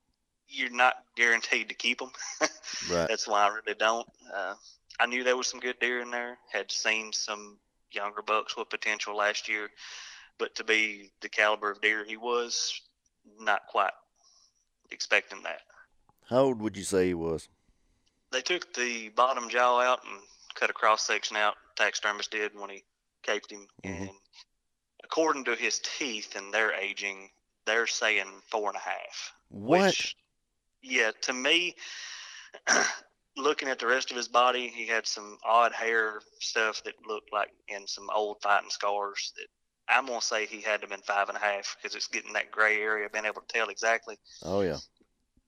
you're 0.48 0.72
not 0.72 0.96
guaranteed 1.16 1.70
to 1.70 1.76
keep 1.76 2.00
them. 2.00 2.12
Right. 2.92 3.08
That's 3.08 3.28
why 3.28 3.42
I 3.42 3.48
really 3.48 3.78
don't. 3.78 4.08
Uh, 4.34 4.54
I 5.00 5.08
knew 5.08 5.24
there 5.24 5.36
was 5.36 5.48
some 5.48 5.60
good 5.60 5.80
deer 5.80 6.00
in 6.00 6.12
there. 6.12 6.38
Had 6.52 6.72
seen 6.72 7.12
some 7.12 7.58
younger 7.92 8.22
bucks 8.22 8.56
with 8.58 8.70
potential 8.70 9.16
last 9.16 9.48
year, 9.48 9.70
but 10.38 10.56
to 10.56 10.64
be 10.64 11.12
the 11.22 11.30
caliber 11.30 11.72
of 11.72 11.82
deer 11.82 12.04
he 12.06 12.18
was, 12.18 12.82
not 13.40 13.68
quite 13.68 13.94
expecting 14.92 15.44
that. 15.44 15.62
How 16.30 16.40
old 16.40 16.62
would 16.62 16.78
you 16.78 16.84
say 16.84 17.08
he 17.08 17.14
was? 17.14 17.48
They 18.32 18.42
took 18.42 18.74
the 18.74 19.10
bottom 19.10 19.50
jaw 19.50 19.80
out 19.80 20.04
and 20.06 20.20
cut 20.56 20.70
a 20.70 20.74
cross 20.74 21.06
section 21.06 21.38
out. 21.38 21.56
Taxidermist 21.76 22.32
did 22.32 22.58
when 22.60 22.70
he 22.70 22.84
caped 23.24 23.52
him, 23.52 23.68
Mhm. 23.84 24.10
and 24.10 24.10
according 25.04 25.46
to 25.46 25.56
his 25.56 25.80
teeth 25.80 26.36
and 26.36 26.54
their 26.54 26.74
aging, 26.74 27.32
they're 27.66 27.88
saying 27.88 28.42
four 28.50 28.70
and 28.70 28.78
a 28.78 28.82
half. 28.82 29.34
What? 29.50 29.86
Which, 29.88 30.16
yeah, 30.82 31.12
to 31.22 31.34
me, 31.34 31.76
looking 33.38 33.70
at 33.70 33.80
the 33.80 33.88
rest 33.88 34.12
of 34.12 34.18
his 34.18 34.28
body, 34.28 34.68
he 34.68 34.88
had 34.88 35.08
some 35.08 35.38
odd 35.46 35.72
hair 35.72 36.20
stuff 36.40 36.84
that 36.84 36.94
looked 37.08 37.32
like 37.32 37.52
in 37.68 37.88
some 37.88 38.10
old 38.14 38.38
fighting 38.42 38.70
scars. 38.70 39.34
That 39.38 39.48
I'm 39.90 40.08
gonna 40.08 40.22
say 40.22 40.46
he 40.46 40.62
had 40.62 40.82
to 40.82 40.88
have 40.88 40.90
been 40.90 41.02
five 41.02 41.30
and 41.30 41.38
a 41.38 41.42
half 41.42 41.78
because 41.78 41.96
it's 41.96 42.08
getting 42.08 42.34
that 42.34 42.52
gray 42.52 42.82
area. 42.82 43.08
Being 43.12 43.26
able 43.26 43.42
to 43.42 43.48
tell 43.48 43.70
exactly 43.70 44.18
Oh 44.44 44.62
yeah. 44.62 44.78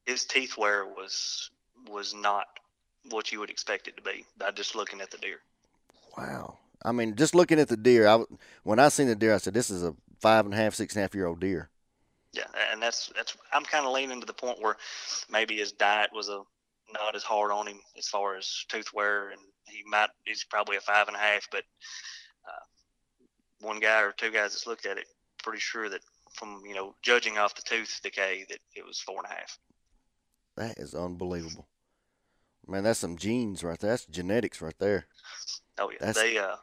his 0.06 0.26
teeth 0.26 0.58
wear 0.58 0.86
was 0.86 1.50
was 1.90 2.14
not 2.14 2.46
what 3.10 3.32
you 3.32 3.40
would 3.40 3.50
expect 3.50 3.88
it 3.88 3.96
to 3.98 4.04
be 4.04 4.26
by 4.38 4.52
just 4.52 4.76
looking 4.76 5.02
at 5.02 5.12
the 5.12 5.18
deer. 5.18 5.40
Wow. 6.18 6.58
I 6.84 6.92
mean, 6.92 7.16
just 7.16 7.36
looking 7.36 7.60
at 7.60 7.68
the 7.68 7.78
deer, 7.78 8.08
I 8.08 8.24
when 8.64 8.80
I 8.80 8.90
seen 8.90 9.08
the 9.08 9.16
deer, 9.16 9.34
I 9.34 9.38
said, 9.38 9.54
"This 9.54 9.70
is 9.70 9.84
a 9.84 9.96
five 10.22 10.46
and 10.46 10.54
a 10.54 10.58
half, 10.58 10.76
six 10.76 10.94
and 10.96 11.00
a 11.00 11.04
half 11.04 11.16
year 11.16 11.26
old 11.26 11.40
deer." 11.40 11.70
Yeah, 12.32 12.44
and 12.72 12.82
that's 12.82 13.12
that's 13.16 13.36
I'm 13.52 13.64
kind 13.64 13.86
of 13.86 13.92
leaning 13.92 14.20
to 14.20 14.26
the 14.26 14.34
point 14.34 14.62
where 14.62 14.78
maybe 15.30 15.58
his 15.58 15.72
diet 15.72 16.12
was 16.14 16.30
a 16.30 16.42
not 16.94 17.16
as 17.16 17.24
hard 17.24 17.52
on 17.52 17.68
him 17.68 17.80
as 17.98 18.08
far 18.08 18.36
as 18.36 18.66
tooth 18.70 18.94
wear, 18.94 19.30
and 19.30 19.42
he 19.68 19.84
might 19.86 20.10
he's 20.26 20.44
probably 20.44 20.78
a 20.78 20.82
five 20.82 21.08
and 21.08 21.16
a 21.16 21.20
half, 21.20 21.48
but 21.52 21.64
uh, 22.48 23.66
one 23.66 23.80
guy 23.80 24.02
or 24.02 24.12
two 24.12 24.32
guys 24.32 24.52
that's 24.52 24.68
looked 24.68 24.86
at 24.86 24.98
it, 24.98 25.06
pretty 25.44 25.60
sure 25.60 25.90
that 25.90 26.02
from 26.34 26.62
you 26.68 26.74
know 26.74 26.96
judging 27.02 27.38
off 27.38 27.56
the 27.56 27.62
tooth 27.62 28.00
decay 28.04 28.46
that 28.50 28.60
it 28.76 28.86
was 28.86 29.00
four 29.00 29.18
and 29.18 29.26
a 29.32 29.36
half. 29.36 29.58
That 30.56 30.78
is 30.78 30.94
unbelievable. 30.94 31.68
Man, 32.68 32.84
that's 32.84 33.00
some 33.00 33.18
genes 33.18 33.64
right 33.64 33.80
there. 33.80 33.92
That's 33.92 34.06
genetics 34.06 34.62
right 34.62 34.78
there. 34.80 35.08
Oh 35.78 35.90
yeah, 35.90 35.98
That's- 36.00 36.16
they 36.16 36.38
uh 36.38 36.56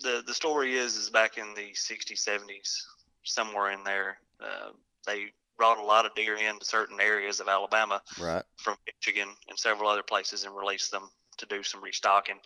the 0.00 0.22
the 0.26 0.34
story 0.34 0.76
is 0.76 0.96
is 0.96 1.10
back 1.10 1.38
in 1.38 1.54
the 1.54 1.72
60s 1.72 2.24
70s 2.24 2.82
somewhere 3.24 3.72
in 3.72 3.82
there 3.84 4.18
uh, 4.40 4.70
they 5.06 5.32
brought 5.58 5.78
a 5.78 5.84
lot 5.84 6.06
of 6.06 6.14
deer 6.14 6.36
into 6.36 6.64
certain 6.64 7.00
areas 7.00 7.40
of 7.40 7.48
Alabama 7.48 8.00
Right. 8.18 8.44
from 8.56 8.76
Michigan 8.86 9.28
and 9.48 9.58
several 9.58 9.90
other 9.90 10.02
places 10.02 10.44
and 10.44 10.56
released 10.56 10.90
them 10.90 11.10
to 11.38 11.46
do 11.46 11.62
some 11.62 11.82
restocking, 11.82 12.38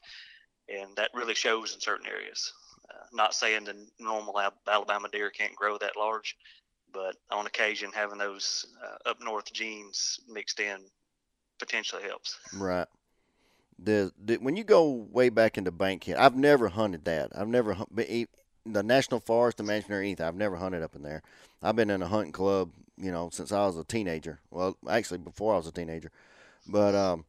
and 0.69 0.97
that 0.97 1.11
really 1.15 1.35
shows 1.35 1.75
in 1.75 1.81
certain 1.81 2.07
areas. 2.07 2.53
Uh, 2.91 3.05
not 3.13 3.35
saying 3.35 3.65
the 3.65 3.87
normal 4.01 4.41
Alabama 4.69 5.09
deer 5.13 5.31
can't 5.31 5.55
grow 5.55 5.79
that 5.79 5.97
large, 5.97 6.37
but 6.93 7.15
on 7.31 7.47
occasion 7.47 7.91
having 7.95 8.19
those 8.19 8.67
uh, 8.85 9.11
up 9.11 9.19
north 9.23 9.53
genes 9.53 10.19
mixed 10.29 10.61
in 10.61 10.79
potentially 11.59 12.03
helps. 12.03 12.39
Right. 12.55 12.89
The, 13.79 14.13
the 14.23 14.37
when 14.37 14.57
you 14.57 14.65
go 14.65 14.91
way 15.11 15.29
back 15.29 15.59
into 15.59 15.71
Bankhead, 15.71 16.17
I've 16.17 16.37
never 16.37 16.69
hunted 16.69 17.05
that. 17.07 17.31
I've 17.35 17.49
never 17.49 17.77
e- 17.99 18.27
the 18.65 18.83
National 18.83 19.21
Forest, 19.21 19.59
the 19.59 19.63
Mansion, 19.63 19.93
or 19.93 20.01
anything. 20.01 20.27
I've 20.27 20.37
never 20.37 20.57
hunted 20.57 20.83
up 20.83 20.95
in 20.95 21.03
there. 21.03 21.23
I've 21.63 21.77
been 21.77 21.91
in 21.91 22.03
a 22.03 22.09
hunting 22.09 22.33
club, 22.33 22.71
you 22.97 23.13
know, 23.13 23.31
since 23.31 23.53
I 23.53 23.67
was 23.67 23.77
a 23.77 23.85
teenager. 23.85 24.41
Well, 24.51 24.77
actually, 24.89 25.19
before 25.19 25.55
I 25.55 25.57
was 25.57 25.67
a 25.67 25.73
teenager. 25.73 26.11
But 26.67 26.95
um, 26.95 27.25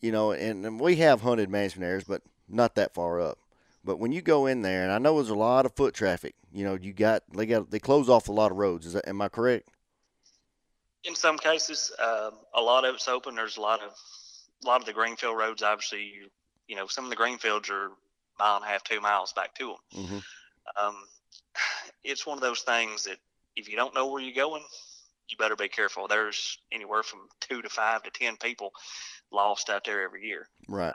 you 0.00 0.12
know, 0.12 0.32
and, 0.32 0.64
and 0.64 0.80
we 0.80 0.96
have 0.96 1.20
hunted 1.20 1.50
management 1.50 1.88
areas, 1.88 2.04
but 2.04 2.22
not 2.48 2.74
that 2.74 2.94
far 2.94 3.20
up. 3.20 3.38
But 3.84 3.98
when 3.98 4.12
you 4.12 4.20
go 4.20 4.46
in 4.46 4.62
there, 4.62 4.82
and 4.82 4.92
I 4.92 4.98
know 4.98 5.16
there's 5.16 5.30
a 5.30 5.34
lot 5.34 5.66
of 5.66 5.74
foot 5.74 5.94
traffic. 5.94 6.34
You 6.52 6.64
know, 6.64 6.74
you 6.74 6.92
got 6.92 7.22
they 7.34 7.46
got 7.46 7.70
they 7.70 7.78
close 7.78 8.08
off 8.08 8.28
a 8.28 8.32
lot 8.32 8.50
of 8.50 8.58
roads. 8.58 8.86
Is 8.86 8.92
that 8.94 9.08
am 9.08 9.22
I 9.22 9.28
correct? 9.28 9.68
in 11.04 11.14
some 11.14 11.38
cases, 11.38 11.90
um, 11.98 12.32
a 12.54 12.60
lot 12.60 12.84
of 12.84 12.94
it's 12.94 13.08
open. 13.08 13.34
There's 13.34 13.56
a 13.56 13.60
lot 13.60 13.80
of 13.82 13.92
a 14.62 14.66
lot 14.66 14.80
of 14.80 14.86
the 14.86 14.92
greenfield 14.92 15.36
roads. 15.36 15.62
Obviously, 15.62 16.02
you, 16.02 16.28
you 16.68 16.76
know, 16.76 16.86
some 16.86 17.04
of 17.04 17.10
the 17.10 17.16
greenfields 17.16 17.70
are 17.70 17.90
mile 18.38 18.56
and 18.56 18.64
a 18.64 18.68
half, 18.68 18.84
two 18.84 19.00
miles 19.00 19.32
back 19.32 19.54
to 19.54 19.66
them. 19.66 20.04
Mm-hmm. 20.04 20.18
Um, 20.76 20.96
it's 22.04 22.26
one 22.26 22.38
of 22.38 22.42
those 22.42 22.60
things 22.60 23.04
that 23.04 23.18
if 23.56 23.68
you 23.68 23.76
don't 23.76 23.94
know 23.94 24.08
where 24.08 24.22
you're 24.22 24.34
going, 24.34 24.62
you 25.28 25.36
better 25.36 25.56
be 25.56 25.68
careful. 25.68 26.08
There's 26.08 26.58
anywhere 26.72 27.02
from 27.02 27.20
two 27.40 27.62
to 27.62 27.68
five 27.68 28.02
to 28.02 28.10
ten 28.10 28.36
people 28.36 28.72
lost 29.32 29.70
out 29.70 29.84
there 29.84 30.02
every 30.02 30.26
year. 30.26 30.48
Right. 30.68 30.94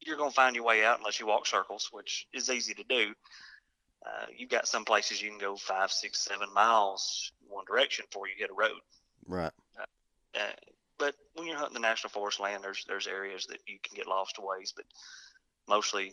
You're 0.00 0.16
going 0.16 0.30
to 0.30 0.34
find 0.34 0.54
your 0.54 0.64
way 0.64 0.84
out 0.84 0.98
unless 0.98 1.20
you 1.20 1.26
walk 1.26 1.46
circles, 1.46 1.88
which 1.92 2.26
is 2.32 2.50
easy 2.50 2.74
to 2.74 2.84
do. 2.84 3.14
Uh, 4.04 4.26
you've 4.36 4.50
got 4.50 4.66
some 4.66 4.84
places 4.84 5.20
you 5.20 5.28
can 5.28 5.38
go 5.38 5.56
five, 5.56 5.90
six, 5.92 6.24
seven 6.24 6.48
miles 6.54 7.32
one 7.48 7.64
direction 7.66 8.06
before 8.10 8.28
you 8.28 8.34
hit 8.38 8.50
a 8.50 8.54
road. 8.54 8.80
Right. 9.26 9.52
Uh, 10.34 10.40
but 10.98 11.14
when 11.34 11.46
you're 11.46 11.56
hunting 11.56 11.74
the 11.74 11.80
national 11.80 12.10
forest 12.10 12.40
land, 12.40 12.62
there's 12.62 12.84
there's 12.86 13.06
areas 13.06 13.46
that 13.46 13.58
you 13.66 13.78
can 13.82 13.96
get 13.96 14.06
lost 14.06 14.38
a 14.38 14.42
ways, 14.42 14.72
but 14.74 14.84
mostly 15.68 16.12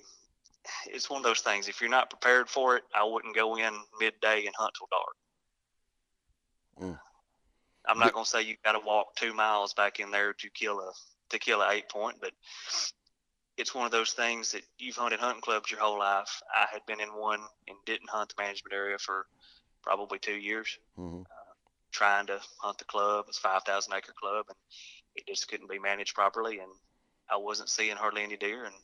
it's 0.87 1.09
one 1.09 1.17
of 1.19 1.23
those 1.23 1.41
things. 1.41 1.67
If 1.67 1.81
you're 1.81 1.89
not 1.89 2.09
prepared 2.09 2.49
for 2.49 2.77
it, 2.77 2.83
I 2.95 3.03
wouldn't 3.03 3.35
go 3.35 3.57
in 3.57 3.73
midday 3.99 4.45
and 4.45 4.55
hunt 4.57 4.73
till 4.77 4.87
dark. 4.91 5.15
Mm. 6.81 6.99
I'm 7.87 7.99
not 7.99 8.13
going 8.13 8.25
to 8.25 8.29
say 8.29 8.41
you 8.43 8.55
got 8.63 8.73
to 8.73 8.85
walk 8.85 9.15
two 9.15 9.33
miles 9.33 9.73
back 9.73 9.99
in 9.99 10.11
there 10.11 10.33
to 10.33 10.49
kill 10.49 10.79
a 10.79 10.91
to 11.29 11.39
kill 11.39 11.61
a 11.61 11.71
eight 11.71 11.89
point, 11.89 12.17
but 12.21 12.31
it's 13.57 13.73
one 13.73 13.85
of 13.85 13.91
those 13.91 14.13
things 14.13 14.51
that 14.51 14.61
you've 14.77 14.95
hunted 14.95 15.19
hunting 15.19 15.41
clubs 15.41 15.71
your 15.71 15.79
whole 15.79 15.99
life. 15.99 16.41
I 16.55 16.67
had 16.71 16.85
been 16.85 16.99
in 17.01 17.09
one 17.09 17.41
and 17.67 17.77
didn't 17.85 18.09
hunt 18.09 18.33
the 18.35 18.41
management 18.41 18.73
area 18.73 18.97
for 18.99 19.25
probably 19.83 20.19
two 20.19 20.37
years 20.37 20.77
Mm-hmm. 20.99 21.21
trying 21.91 22.27
to 22.27 22.39
hunt 22.59 22.77
the 22.77 22.85
club. 22.85 23.25
It's 23.27 23.37
five 23.39 23.63
thousand 23.63 23.93
acre 23.93 24.13
club, 24.19 24.45
and 24.49 24.57
it 25.15 25.27
just 25.27 25.47
couldn't 25.47 25.69
be 25.69 25.79
managed 25.79 26.15
properly, 26.15 26.59
and 26.59 26.71
I 27.29 27.37
wasn't 27.37 27.69
seeing 27.69 27.97
hardly 27.97 28.23
any 28.23 28.37
deer. 28.37 28.65
And 28.65 28.75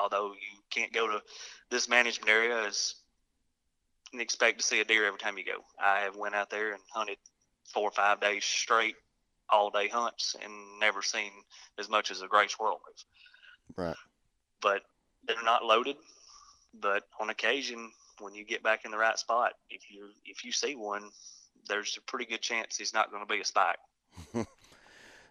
although 0.00 0.32
you 0.32 0.58
can't 0.70 0.92
go 0.92 1.06
to 1.06 1.22
this 1.70 1.88
management 1.88 2.30
area 2.30 2.64
and 4.12 4.20
expect 4.20 4.58
to 4.58 4.64
see 4.64 4.80
a 4.80 4.84
deer 4.84 5.06
every 5.06 5.18
time 5.18 5.38
you 5.38 5.44
go, 5.44 5.64
I 5.82 6.00
have 6.00 6.16
went 6.16 6.34
out 6.34 6.50
there 6.50 6.72
and 6.72 6.82
hunted 6.90 7.18
four 7.72 7.84
or 7.84 7.92
five 7.92 8.20
days 8.20 8.44
straight, 8.44 8.96
all 9.48 9.70
day 9.70 9.88
hunts, 9.88 10.36
and 10.42 10.52
never 10.80 11.02
seen 11.02 11.30
as 11.78 11.88
much 11.88 12.10
as 12.10 12.22
a 12.22 12.28
gray 12.28 12.48
squirrel 12.48 12.80
move. 12.86 13.86
Right. 13.86 13.96
But 14.60 14.82
they're 15.26 15.42
not 15.44 15.64
loaded. 15.64 15.96
But 16.80 17.04
on 17.20 17.30
occasion, 17.30 17.90
when 18.18 18.34
you 18.34 18.44
get 18.44 18.62
back 18.62 18.84
in 18.84 18.90
the 18.90 18.98
right 18.98 19.18
spot, 19.18 19.52
if 19.68 19.90
you 19.90 20.08
if 20.24 20.44
you 20.44 20.52
see 20.52 20.74
one, 20.74 21.10
there's 21.68 21.98
a 21.98 22.00
pretty 22.02 22.24
good 22.24 22.40
chance 22.40 22.76
he's 22.76 22.94
not 22.94 23.10
going 23.10 23.22
to 23.22 23.32
be 23.32 23.40
a 23.40 23.44
spike. 23.44 23.76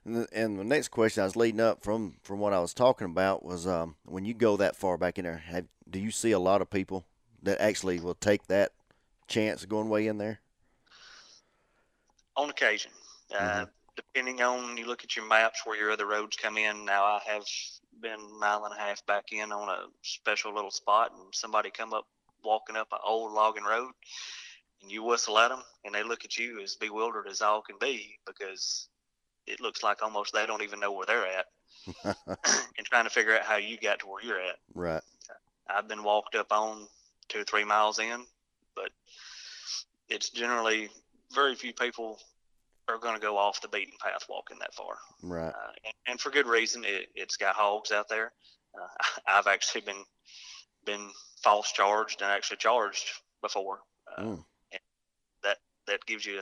And 0.03 0.15
the, 0.15 0.27
and 0.31 0.59
the 0.59 0.63
next 0.63 0.87
question 0.89 1.21
I 1.21 1.25
was 1.25 1.35
leading 1.35 1.59
up 1.59 1.83
from 1.83 2.15
from 2.23 2.39
what 2.39 2.53
I 2.53 2.59
was 2.59 2.73
talking 2.73 3.05
about 3.05 3.43
was 3.43 3.67
um, 3.67 3.95
when 4.05 4.25
you 4.25 4.33
go 4.33 4.57
that 4.57 4.75
far 4.75 4.97
back 4.97 5.19
in 5.19 5.25
there, 5.25 5.37
have, 5.37 5.65
do 5.89 5.99
you 5.99 6.11
see 6.11 6.31
a 6.31 6.39
lot 6.39 6.61
of 6.61 6.69
people 6.69 7.05
that 7.43 7.61
actually 7.61 7.99
will 7.99 8.15
take 8.15 8.47
that 8.47 8.71
chance 9.27 9.63
of 9.63 9.69
going 9.69 9.89
way 9.89 10.07
in 10.07 10.17
there? 10.17 10.39
On 12.35 12.49
occasion, 12.49 12.91
uh, 13.35 13.65
Mhm. 13.65 13.69
depending 13.95 14.41
on 14.41 14.77
you 14.77 14.85
look 14.85 15.03
at 15.03 15.15
your 15.15 15.25
maps 15.25 15.65
where 15.65 15.77
your 15.77 15.91
other 15.91 16.07
roads 16.07 16.35
come 16.35 16.57
in. 16.57 16.85
Now 16.85 17.03
I 17.03 17.19
have 17.25 17.45
been 17.99 18.19
a 18.19 18.39
mile 18.39 18.65
and 18.65 18.73
a 18.73 18.79
half 18.79 19.05
back 19.05 19.31
in 19.31 19.51
on 19.51 19.69
a 19.69 19.87
special 20.01 20.53
little 20.53 20.71
spot, 20.71 21.11
and 21.11 21.33
somebody 21.35 21.69
come 21.69 21.93
up 21.93 22.07
walking 22.43 22.75
up 22.75 22.87
an 22.91 22.99
old 23.03 23.33
logging 23.33 23.65
road, 23.65 23.91
and 24.81 24.91
you 24.91 25.03
whistle 25.03 25.37
at 25.37 25.49
them, 25.49 25.61
and 25.83 25.93
they 25.93 26.01
look 26.03 26.25
at 26.25 26.37
you 26.37 26.59
as 26.61 26.75
bewildered 26.75 27.27
as 27.27 27.41
all 27.41 27.61
can 27.61 27.77
be 27.77 28.17
because 28.25 28.89
it 29.47 29.59
looks 29.61 29.83
like 29.83 30.01
almost 30.01 30.33
they 30.33 30.45
don't 30.45 30.63
even 30.63 30.79
know 30.79 30.91
where 30.91 31.05
they're 31.05 31.25
at, 31.27 31.45
and 32.77 32.85
trying 32.85 33.03
to 33.05 33.09
figure 33.09 33.35
out 33.35 33.43
how 33.43 33.57
you 33.57 33.77
got 33.77 33.99
to 33.99 34.07
where 34.07 34.23
you're 34.23 34.39
at. 34.39 34.57
right. 34.73 35.01
I've 35.69 35.87
been 35.87 36.03
walked 36.03 36.35
up 36.35 36.51
on 36.51 36.87
two 37.29 37.39
or 37.41 37.43
three 37.43 37.63
miles 37.63 37.99
in, 37.99 38.25
but 38.75 38.89
it's 40.09 40.29
generally 40.29 40.89
very 41.33 41.55
few 41.55 41.73
people 41.73 42.19
are 42.89 42.97
going 42.97 43.15
to 43.15 43.21
go 43.21 43.37
off 43.37 43.61
the 43.61 43.67
beaten 43.69 43.93
path 44.03 44.25
walking 44.27 44.57
that 44.59 44.73
far, 44.73 44.97
Right. 45.23 45.49
uh, 45.53 45.71
and, 45.85 45.93
and 46.07 46.19
for 46.19 46.29
good 46.29 46.47
reason. 46.47 46.83
It, 46.83 47.07
it's 47.15 47.37
got 47.37 47.55
hogs 47.55 47.91
out 47.91 48.09
there. 48.09 48.33
Uh, 48.75 48.87
I've 49.27 49.47
actually 49.47 49.81
been 49.81 50.03
been 50.83 51.09
false 51.43 51.71
charged 51.71 52.21
and 52.21 52.31
actually 52.31 52.57
charged 52.57 53.09
before. 53.41 53.79
Uh, 54.17 54.21
Mm. 54.23 54.43
and 54.73 54.81
that 55.43 55.57
that 55.87 56.05
gives 56.05 56.25
you 56.25 56.41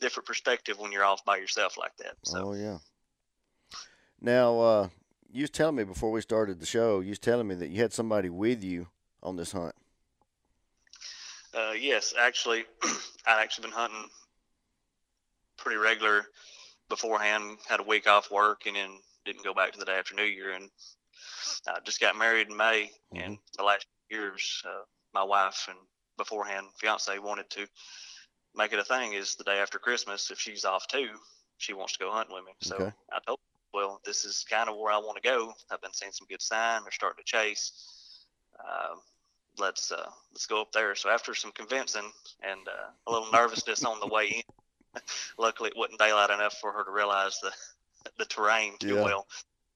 different 0.00 0.26
perspective 0.26 0.78
when 0.78 0.92
you're 0.92 1.04
off 1.04 1.24
by 1.24 1.36
yourself 1.36 1.76
like 1.78 1.96
that. 1.98 2.14
So 2.24 2.48
Oh 2.48 2.52
yeah. 2.54 2.78
Now, 4.20 4.60
uh, 4.60 4.88
you 5.32 5.42
was 5.42 5.50
telling 5.50 5.76
me 5.76 5.84
before 5.84 6.12
we 6.12 6.20
started 6.20 6.60
the 6.60 6.66
show, 6.66 7.00
you 7.00 7.08
was 7.08 7.18
telling 7.18 7.48
me 7.48 7.56
that 7.56 7.70
you 7.70 7.80
had 7.80 7.92
somebody 7.92 8.30
with 8.30 8.62
you 8.62 8.86
on 9.22 9.36
this 9.36 9.52
hunt. 9.52 9.74
Uh, 11.54 11.72
yes, 11.72 12.14
actually, 12.18 12.64
I'd 13.26 13.42
actually 13.42 13.62
been 13.62 13.76
hunting 13.76 14.08
pretty 15.56 15.78
regular 15.78 16.24
beforehand. 16.88 17.58
Had 17.68 17.80
a 17.80 17.84
week 17.84 18.08
off 18.08 18.30
work 18.30 18.62
and 18.66 18.76
then 18.76 18.90
didn't 19.24 19.44
go 19.44 19.54
back 19.54 19.72
to 19.72 19.78
the 19.78 19.84
day 19.84 19.98
after 19.98 20.14
New 20.14 20.24
Year. 20.24 20.52
And 20.52 20.68
I 21.66 21.78
just 21.84 22.00
got 22.00 22.16
married 22.16 22.48
in 22.48 22.56
May. 22.56 22.90
And 23.14 23.38
the 23.56 23.64
last 23.64 23.86
years, 24.10 24.62
uh, 24.66 24.82
my 25.14 25.22
wife 25.22 25.66
and 25.68 25.78
beforehand 26.16 26.66
fiance 26.78 27.18
wanted 27.18 27.48
to 27.50 27.66
make 28.54 28.72
it 28.72 28.78
a 28.78 28.84
thing. 28.84 29.14
Is 29.14 29.34
the 29.36 29.44
day 29.44 29.58
after 29.58 29.78
Christmas, 29.78 30.30
if 30.30 30.38
she's 30.40 30.64
off 30.64 30.86
too, 30.86 31.08
she 31.58 31.72
wants 31.72 31.94
to 31.94 31.98
go 31.98 32.10
hunting 32.10 32.34
with 32.34 32.44
me. 32.44 32.52
So 32.60 32.76
Okay. 32.76 32.92
I 33.12 33.18
told, 33.26 33.38
her, 33.38 33.78
well, 33.78 34.00
this 34.04 34.24
is 34.24 34.44
kind 34.48 34.68
of 34.68 34.76
where 34.76 34.92
I 34.92 34.98
want 34.98 35.16
to 35.16 35.28
go. 35.28 35.52
I've 35.70 35.80
been 35.80 35.92
seeing 35.92 36.12
some 36.12 36.26
good 36.28 36.42
sign. 36.42 36.82
They're 36.82 36.92
starting 36.92 37.22
to 37.22 37.24
chase. 37.24 38.26
Um, 38.58 39.00
let's 39.58 39.90
uh, 39.92 40.10
let's 40.32 40.46
go 40.46 40.60
up 40.60 40.72
there. 40.72 40.94
So 40.94 41.10
after 41.10 41.34
some 41.34 41.52
convincing 41.52 42.10
and 42.42 42.60
uh, 42.68 42.90
a 43.06 43.12
little 43.12 43.30
nervousness 43.32 43.84
on 43.84 44.00
the 44.00 44.08
way 44.08 44.42
in, 44.94 45.00
luckily 45.38 45.70
it 45.70 45.76
wasn't 45.76 45.98
daylight 45.98 46.30
enough 46.30 46.58
for 46.60 46.72
her 46.72 46.84
to 46.84 46.90
realize 46.90 47.38
the 47.40 47.52
the 48.18 48.24
terrain 48.24 48.74
too 48.78 48.96
Yeah. 48.96 49.02
well. 49.02 49.26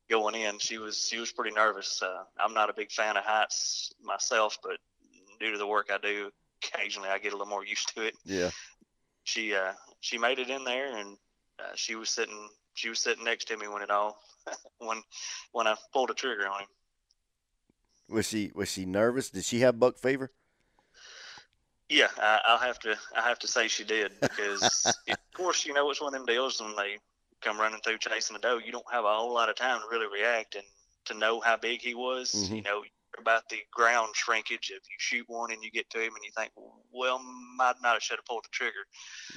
Going 0.09 0.37
in, 0.37 0.61
she 0.61 0.79
was 0.79 1.09
she 1.09 1.19
was 1.19 1.33
pretty 1.33 1.55
nervous. 1.55 2.01
Uh, 2.01 2.23
I'm 2.39 2.55
not 2.55 2.71
a 2.71 2.75
big 2.75 2.93
fan 2.93 3.17
of 3.17 3.25
heights 3.25 3.93
myself, 4.01 4.59
but 4.63 4.79
due 5.41 5.51
to 5.51 5.59
the 5.59 5.67
work 5.67 5.91
I 5.93 5.99
do, 5.99 6.31
occasionally 6.75 7.09
I 7.09 7.19
get 7.19 7.33
a 7.33 7.37
little 7.37 7.51
more 7.51 7.65
used 7.65 7.95
to 7.95 8.03
it. 8.03 8.15
Yeah. 8.25 8.51
She 9.25 9.55
uh, 9.55 9.73
she 10.01 10.19
made 10.19 10.39
it 10.39 10.51
in 10.51 10.65
there, 10.65 10.97
and 10.97 11.17
uh, 11.59 11.73
she 11.75 11.95
was 11.97 12.11
sitting 12.11 12.49
she 12.75 12.89
was 12.89 13.01
sitting 13.01 13.25
next 13.25 13.47
to 13.49 13.57
me 13.57 13.69
when 13.69 13.83
it 13.83 13.91
all 13.91 14.19
when 14.79 15.03
when 15.53 15.67
I 15.67 15.77
pulled 15.93 16.11
the 16.11 16.15
trigger 16.15 16.49
on 16.49 16.61
him. 16.61 16.69
Was 18.09 18.29
she 18.29 18.53
was 18.55 18.71
she 18.71 18.85
nervous? 18.85 19.31
Did 19.31 19.45
she 19.45 19.61
have 19.61 19.81
buck 19.81 19.99
fever? 19.99 20.31
Yeah, 21.89 22.09
I, 22.19 22.41
I'll 22.47 22.59
have 22.59 22.79
to. 22.81 22.97
I 23.17 23.23
have 23.23 23.39
to 23.41 23.49
say 23.49 23.69
she 23.69 23.85
did 23.85 24.13
because, 24.21 24.63
of 25.09 25.17
course, 25.35 25.65
you 25.65 25.73
know 25.73 25.89
it's 25.91 26.01
one 26.01 26.15
of 26.15 26.19
them 26.19 26.27
deals 26.27 26.61
when 26.61 26.75
they 26.77 26.99
come 27.43 27.59
running 27.61 27.81
through 27.81 27.99
chasing 27.99 28.37
a 28.37 28.39
doe. 28.39 28.59
You 28.59 28.73
don't 28.73 28.91
have 28.91 29.05
a 29.05 29.15
whole 29.15 29.33
lot 29.33 29.49
of 29.49 29.57
time 29.57 29.81
to 29.81 29.87
really 29.91 30.07
react 30.13 30.57
and 30.57 30.65
to 31.07 31.15
know 31.15 31.41
how 31.41 31.57
big 31.57 31.81
he 31.81 31.95
was. 31.95 32.33
Mhm. 32.33 32.57
You 32.57 32.63
know 32.63 32.83
about 33.19 33.49
the 33.49 33.59
ground 33.73 34.15
shrinkage. 34.15 34.71
If 34.71 34.83
you 34.89 34.97
shoot 34.99 35.25
one 35.29 35.53
and 35.53 35.63
you 35.63 35.71
get 35.71 35.89
to 35.91 35.99
him 35.99 36.15
and 36.15 36.25
you 36.25 36.31
think, 36.37 36.53
well, 36.93 37.21
might 37.57 37.75
not 37.83 37.95
have 37.95 38.03
should 38.03 38.19
have 38.19 38.25
pulled 38.25 38.45
the 38.45 38.49
trigger. 38.53 38.87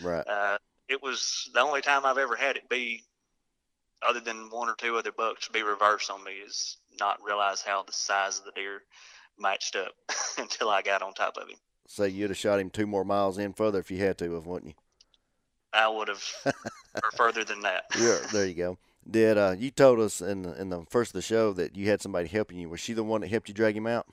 Right. 0.01 0.27
Uh, 0.27 0.57
it 0.88 1.01
was 1.01 1.50
the 1.53 1.62
only 1.62 1.81
time 1.81 2.05
I've 2.05 2.17
ever 2.17 2.36
had 2.36 2.55
it 2.55 2.67
be, 2.69 3.03
other 4.07 4.19
than 4.19 4.50
one 4.50 4.69
or 4.69 4.75
two 4.75 4.98
other 4.98 5.12
bucks, 5.12 5.50
be 5.50 5.62
reverse 5.62 6.09
on 6.09 6.24
me 6.24 6.31
is 6.31 6.77
not 7.00 7.19
realize 7.24 7.62
how 7.62 7.83
the 7.83 7.91
size 7.91 8.39
of 8.39 8.45
the 8.45 8.51
deer 8.51 8.81
matched 9.38 9.75
up 9.75 9.93
until 10.38 10.69
I 10.69 10.81
got 10.81 11.01
on 11.01 11.13
top 11.13 11.38
of 11.38 11.48
him. 11.48 11.57
Say 11.88 12.09
you'd 12.09 12.29
have 12.29 12.38
shot 12.38 12.59
him 12.59 12.69
two 12.69 12.88
more 12.88 13.03
miles 13.03 13.38
in 13.38 13.53
further 13.53 13.79
if 13.79 13.89
you 13.91 13.98
had 13.98 14.17
to, 14.19 14.39
wouldn't 14.39 14.69
you? 14.69 14.74
I 15.74 15.88
would 15.88 16.07
have 16.07 16.24
or 16.45 17.12
further 17.15 17.43
than 17.43 17.62
that. 17.62 17.86
Yeah, 18.00 18.19
there 18.31 18.48
you 18.48 18.53
go. 18.53 18.77
Did 19.09 19.37
uh, 19.37 19.55
you 19.57 19.71
told 19.71 19.99
us 19.99 20.21
in 20.21 20.43
the, 20.43 20.59
in 20.59 20.69
the 20.69 20.85
first 20.89 21.09
of 21.09 21.13
the 21.13 21.21
show 21.21 21.53
that 21.53 21.75
you 21.75 21.89
had 21.89 22.01
somebody 22.01 22.27
helping 22.27 22.59
you? 22.59 22.69
Was 22.69 22.79
she 22.79 22.93
the 22.93 23.03
one 23.03 23.21
that 23.21 23.27
helped 23.29 23.47
you 23.47 23.53
drag 23.53 23.75
him 23.75 23.87
out? 23.87 24.05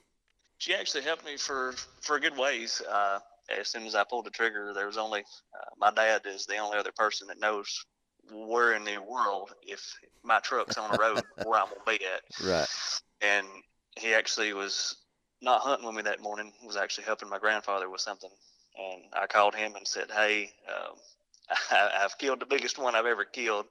She 0.58 0.74
actually 0.74 1.02
helped 1.02 1.24
me 1.24 1.36
for 1.36 1.74
for 2.00 2.16
a 2.16 2.20
good 2.20 2.36
ways. 2.36 2.80
Uh, 2.88 3.18
as 3.58 3.68
soon 3.68 3.84
as 3.86 3.94
I 3.94 4.04
pulled 4.04 4.24
the 4.24 4.30
trigger, 4.30 4.72
there 4.74 4.86
was 4.86 4.96
only 4.96 5.20
uh, 5.20 5.70
my 5.78 5.90
dad 5.90 6.22
is 6.24 6.46
the 6.46 6.56
only 6.56 6.78
other 6.78 6.92
person 6.92 7.28
that 7.28 7.38
knows 7.38 7.84
where 8.32 8.72
in 8.72 8.84
the 8.84 8.98
world 8.98 9.52
if 9.62 9.92
my 10.22 10.40
truck's 10.40 10.78
on 10.78 10.90
the 10.90 10.98
road 10.98 11.22
where 11.44 11.60
I'm 11.60 11.68
gonna 11.68 11.98
be 11.98 12.04
at. 12.04 12.22
Right. 12.42 12.66
And 13.20 13.46
he 13.98 14.14
actually 14.14 14.54
was 14.54 14.96
not 15.42 15.60
hunting 15.60 15.86
with 15.86 15.96
me 15.96 16.02
that 16.02 16.22
morning. 16.22 16.52
Was 16.64 16.76
actually 16.76 17.04
helping 17.04 17.28
my 17.28 17.38
grandfather 17.38 17.90
with 17.90 18.00
something. 18.00 18.30
And 18.78 19.02
I 19.12 19.26
called 19.26 19.54
him 19.54 19.74
and 19.74 19.86
said, 19.86 20.10
"Hey, 20.10 20.52
um, 20.68 20.96
I, 21.70 21.90
I've 22.02 22.16
killed 22.16 22.40
the 22.40 22.46
biggest 22.46 22.78
one 22.78 22.94
I've 22.94 23.04
ever 23.04 23.24
killed. 23.24 23.66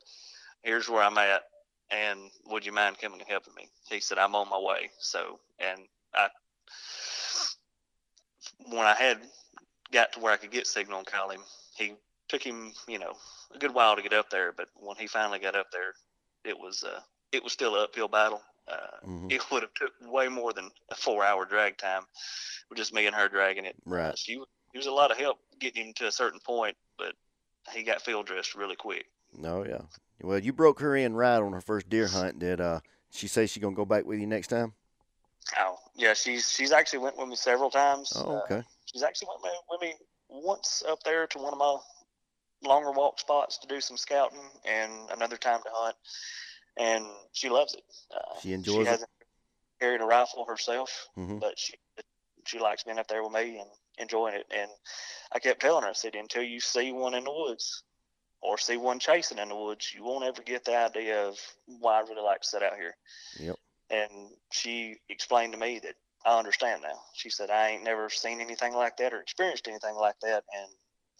Here's 0.66 0.90
where 0.90 1.04
I'm 1.04 1.18
at, 1.20 1.44
and 1.92 2.20
would 2.48 2.66
you 2.66 2.72
mind 2.72 2.98
coming 3.00 3.22
and 3.22 3.30
helping 3.30 3.54
me?" 3.54 3.70
He 3.88 4.00
said, 4.00 4.18
"I'm 4.18 4.36
on 4.36 4.50
my 4.50 4.58
way." 4.58 4.90
So, 4.98 5.40
and 5.60 5.80
I, 6.14 6.30
when 8.68 8.82
I 8.82 8.96
had 8.96 9.22
got 9.92 10.12
to 10.14 10.20
where 10.20 10.34
I 10.34 10.38
could 10.38 10.50
get 10.50 10.66
signal 10.66 10.98
and 10.98 11.08
call 11.08 11.30
him, 11.30 11.42
he 11.78 11.94
took 12.30 12.42
him, 12.42 12.74
you 12.88 12.98
know, 12.98 13.14
a 13.54 13.60
good 13.60 13.76
while 13.76 13.96
to 13.96 14.02
get 14.02 14.14
up 14.14 14.32
there. 14.32 14.52
But 14.52 14.70
when 14.76 14.98
he 14.98 15.06
finally 15.06 15.38
got 15.38 15.56
up 15.56 15.72
there, 15.72 15.94
it 16.44 16.58
was 16.60 16.84
uh, 16.84 17.00
it 17.32 17.44
was 17.44 17.54
still 17.54 17.76
an 17.76 17.84
uphill 17.84 18.08
battle. 18.08 18.42
Uh, 18.68 18.98
Mhm. 19.06 19.32
It 19.32 19.52
would 19.52 19.62
have 19.62 19.74
took 19.76 19.94
way 20.02 20.28
more 20.30 20.52
than 20.52 20.72
a 20.90 20.96
four 20.96 21.24
hour 21.24 21.46
drag 21.46 21.78
time 21.78 22.08
with 22.70 22.78
just 22.80 22.92
me 22.92 23.06
and 23.06 23.16
her 23.16 23.30
dragging 23.30 23.66
it. 23.66 23.76
Right. 23.86 24.10
Uh, 24.10 24.16
she 24.16 24.42
he 24.72 24.78
was 24.80 24.88
a 24.88 24.92
lot 24.92 25.12
of 25.12 25.18
help 25.18 25.40
getting 25.60 25.88
him 25.88 25.94
to 25.94 26.08
a 26.08 26.12
certain 26.12 26.40
point, 26.40 26.76
but 26.98 27.14
he 27.72 27.84
got 27.84 28.02
field 28.02 28.26
dressed 28.26 28.56
really 28.56 28.76
quick. 28.76 29.06
No, 29.38 29.65
yeah. 29.65 29.82
Well, 30.22 30.39
you 30.39 30.54
broke 30.54 30.80
her 30.80 30.96
in 30.96 31.13
right 31.15 31.38
on 31.42 31.54
her 31.54 31.62
first 31.62 31.89
deer 31.89 32.08
hunt. 32.08 32.39
Did 32.39 32.62
uh, 32.62 32.80
she 33.12 33.27
say 33.27 33.46
she 33.48 33.60
gonna 33.60 33.75
go 33.75 33.86
back 33.86 34.06
with 34.06 34.20
you 34.20 34.27
next 34.27 34.48
time? 34.48 34.74
Oh 35.58 35.77
yeah, 35.96 36.13
she's 36.13 36.50
she's 36.51 36.72
actually 36.72 37.00
went 37.00 37.18
with 37.18 37.27
me 37.27 37.36
several 37.36 37.70
times. 37.70 38.13
Oh, 38.15 38.38
Uh, 38.38 38.42
okay. 38.44 38.63
she's 38.86 39.04
actually 39.04 39.27
went 39.44 39.56
with- 39.70 39.82
me 39.82 39.94
once 40.30 40.84
up 40.88 41.04
there 41.04 41.27
to 41.27 41.38
one 41.38 41.54
of 41.54 41.60
my 41.60 41.77
longer 42.63 42.92
walk 42.92 43.20
spots 43.20 43.58
to 43.60 43.68
do 43.68 43.80
some 43.80 43.98
scouting, 43.98 44.50
and 44.65 44.92
another 45.12 45.38
time 45.38 45.62
to 45.63 45.70
hunt. 45.72 45.96
And 46.77 47.06
she 47.34 47.50
loves 47.50 47.74
it. 47.75 47.84
Uh, 48.12 48.39
She 48.42 48.54
enjoys 48.54 48.75
she 48.75 48.82
it? 48.82 48.88
hasn't 48.88 49.10
carried 49.80 50.01
a 50.01 50.06
rifle 50.06 50.46
herself, 50.46 51.08
Mhm. 51.18 51.39
but 51.39 51.60
she 51.60 51.75
she 52.46 52.60
likes 52.60 52.84
being 52.84 53.00
up 53.00 53.08
there 53.08 53.24
with 53.24 53.32
me 53.32 53.58
and 53.60 53.70
enjoying 53.98 54.36
it. 54.36 54.46
And 54.51 54.70
I 55.32 55.39
kept 55.39 55.62
telling 55.62 55.84
her, 55.84 55.89
I 55.89 55.94
said, 55.94 56.15
until 56.15 56.44
you 56.44 56.60
see 56.60 56.92
one 56.92 57.13
in 57.15 57.24
the 57.24 57.32
woods 57.32 57.84
or 58.46 58.58
see 58.58 58.78
one 58.78 59.00
chasing 59.00 59.38
in 59.38 59.50
the 59.50 59.56
woods, 59.56 59.94
you 59.96 60.04
won't 60.04 60.24
ever 60.24 60.42
get 60.42 60.66
the 60.66 60.78
idea 60.78 61.28
of 61.28 61.38
why 61.66 61.98
I 61.98 62.02
really 62.02 62.22
like 62.22 62.42
to 62.42 62.48
sit 62.48 62.64
out 62.64 62.75
here. 62.75 62.96
Yep. 63.40 63.56
And 63.90 64.30
she 64.52 64.98
explained 65.10 65.54
to 65.54 65.60
me 65.60 65.80
that 65.84 65.96
I 66.25 66.38
understand 66.38 66.82
now. 66.82 67.00
She 67.14 67.30
said, 67.30 67.50
I 67.50 67.70
ain't 67.70 67.84
never 67.84 68.10
seen 68.10 68.42
anything 68.42 68.74
like 68.74 68.98
that 68.98 69.14
or 69.14 69.22
experienced 69.22 69.68
anything 69.68 69.96
like 69.96 70.16
that. 70.22 70.44
And 70.58 70.72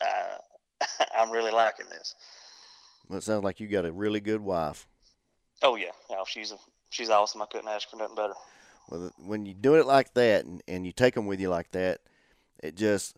uh, 0.02 1.06
I'm 1.18 1.32
really 1.32 1.52
liking 1.52 1.88
this. 1.90 2.16
Well, 3.08 3.20
it 3.20 3.24
sounds 3.24 3.44
like 3.44 3.60
you 3.60 3.68
got 3.68 3.86
a 3.86 3.92
really 3.92 4.20
good 4.20 4.42
wife. 4.42 4.88
Oh, 5.62 5.76
yeah. 5.76 5.92
No, 6.10 6.26
she's, 6.28 6.52
a, 6.52 6.58
she's 6.90 7.10
awesome. 7.10 7.42
I 7.42 7.46
couldn't 7.46 7.70
ask 7.70 7.90
for 7.90 7.98
nothing 7.98 8.16
better. 8.16 8.34
Well, 8.90 9.12
when 9.18 9.46
you 9.46 9.54
do 9.54 9.76
it 9.76 9.86
like 9.86 10.14
that 10.14 10.46
and, 10.46 10.62
and 10.68 10.86
you 10.86 10.92
take 10.92 11.16
them 11.16 11.28
with 11.28 11.40
you 11.40 11.50
like 11.50 11.72
that, 11.72 12.02
it 12.62 12.76
just 12.76 13.16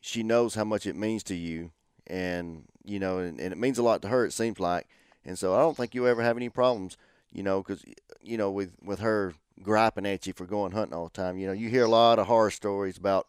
she 0.00 0.22
knows 0.22 0.54
how 0.54 0.64
much 0.64 0.86
it 0.86 0.96
means 0.96 1.22
to 1.24 1.34
you, 1.34 1.70
and 2.06 2.64
you 2.84 2.98
know, 2.98 3.18
and, 3.18 3.40
and 3.40 3.52
it 3.52 3.58
means 3.58 3.78
a 3.78 3.82
lot 3.82 4.02
to 4.02 4.08
her. 4.08 4.24
It 4.24 4.32
seems 4.32 4.58
like, 4.60 4.86
and 5.24 5.38
so 5.38 5.54
I 5.54 5.58
don't 5.58 5.76
think 5.76 5.94
you'll 5.94 6.06
ever 6.06 6.22
have 6.22 6.36
any 6.36 6.48
problems, 6.48 6.96
you 7.32 7.42
know, 7.42 7.62
because 7.62 7.84
you 8.22 8.36
know 8.36 8.50
with 8.50 8.72
with 8.82 9.00
her 9.00 9.34
griping 9.62 10.06
at 10.06 10.26
you 10.26 10.32
for 10.32 10.46
going 10.46 10.72
hunting 10.72 10.94
all 10.94 11.04
the 11.04 11.10
time. 11.10 11.38
You 11.38 11.46
know, 11.48 11.52
you 11.52 11.68
hear 11.68 11.84
a 11.84 11.88
lot 11.88 12.18
of 12.18 12.26
horror 12.26 12.50
stories 12.50 12.96
about 12.96 13.28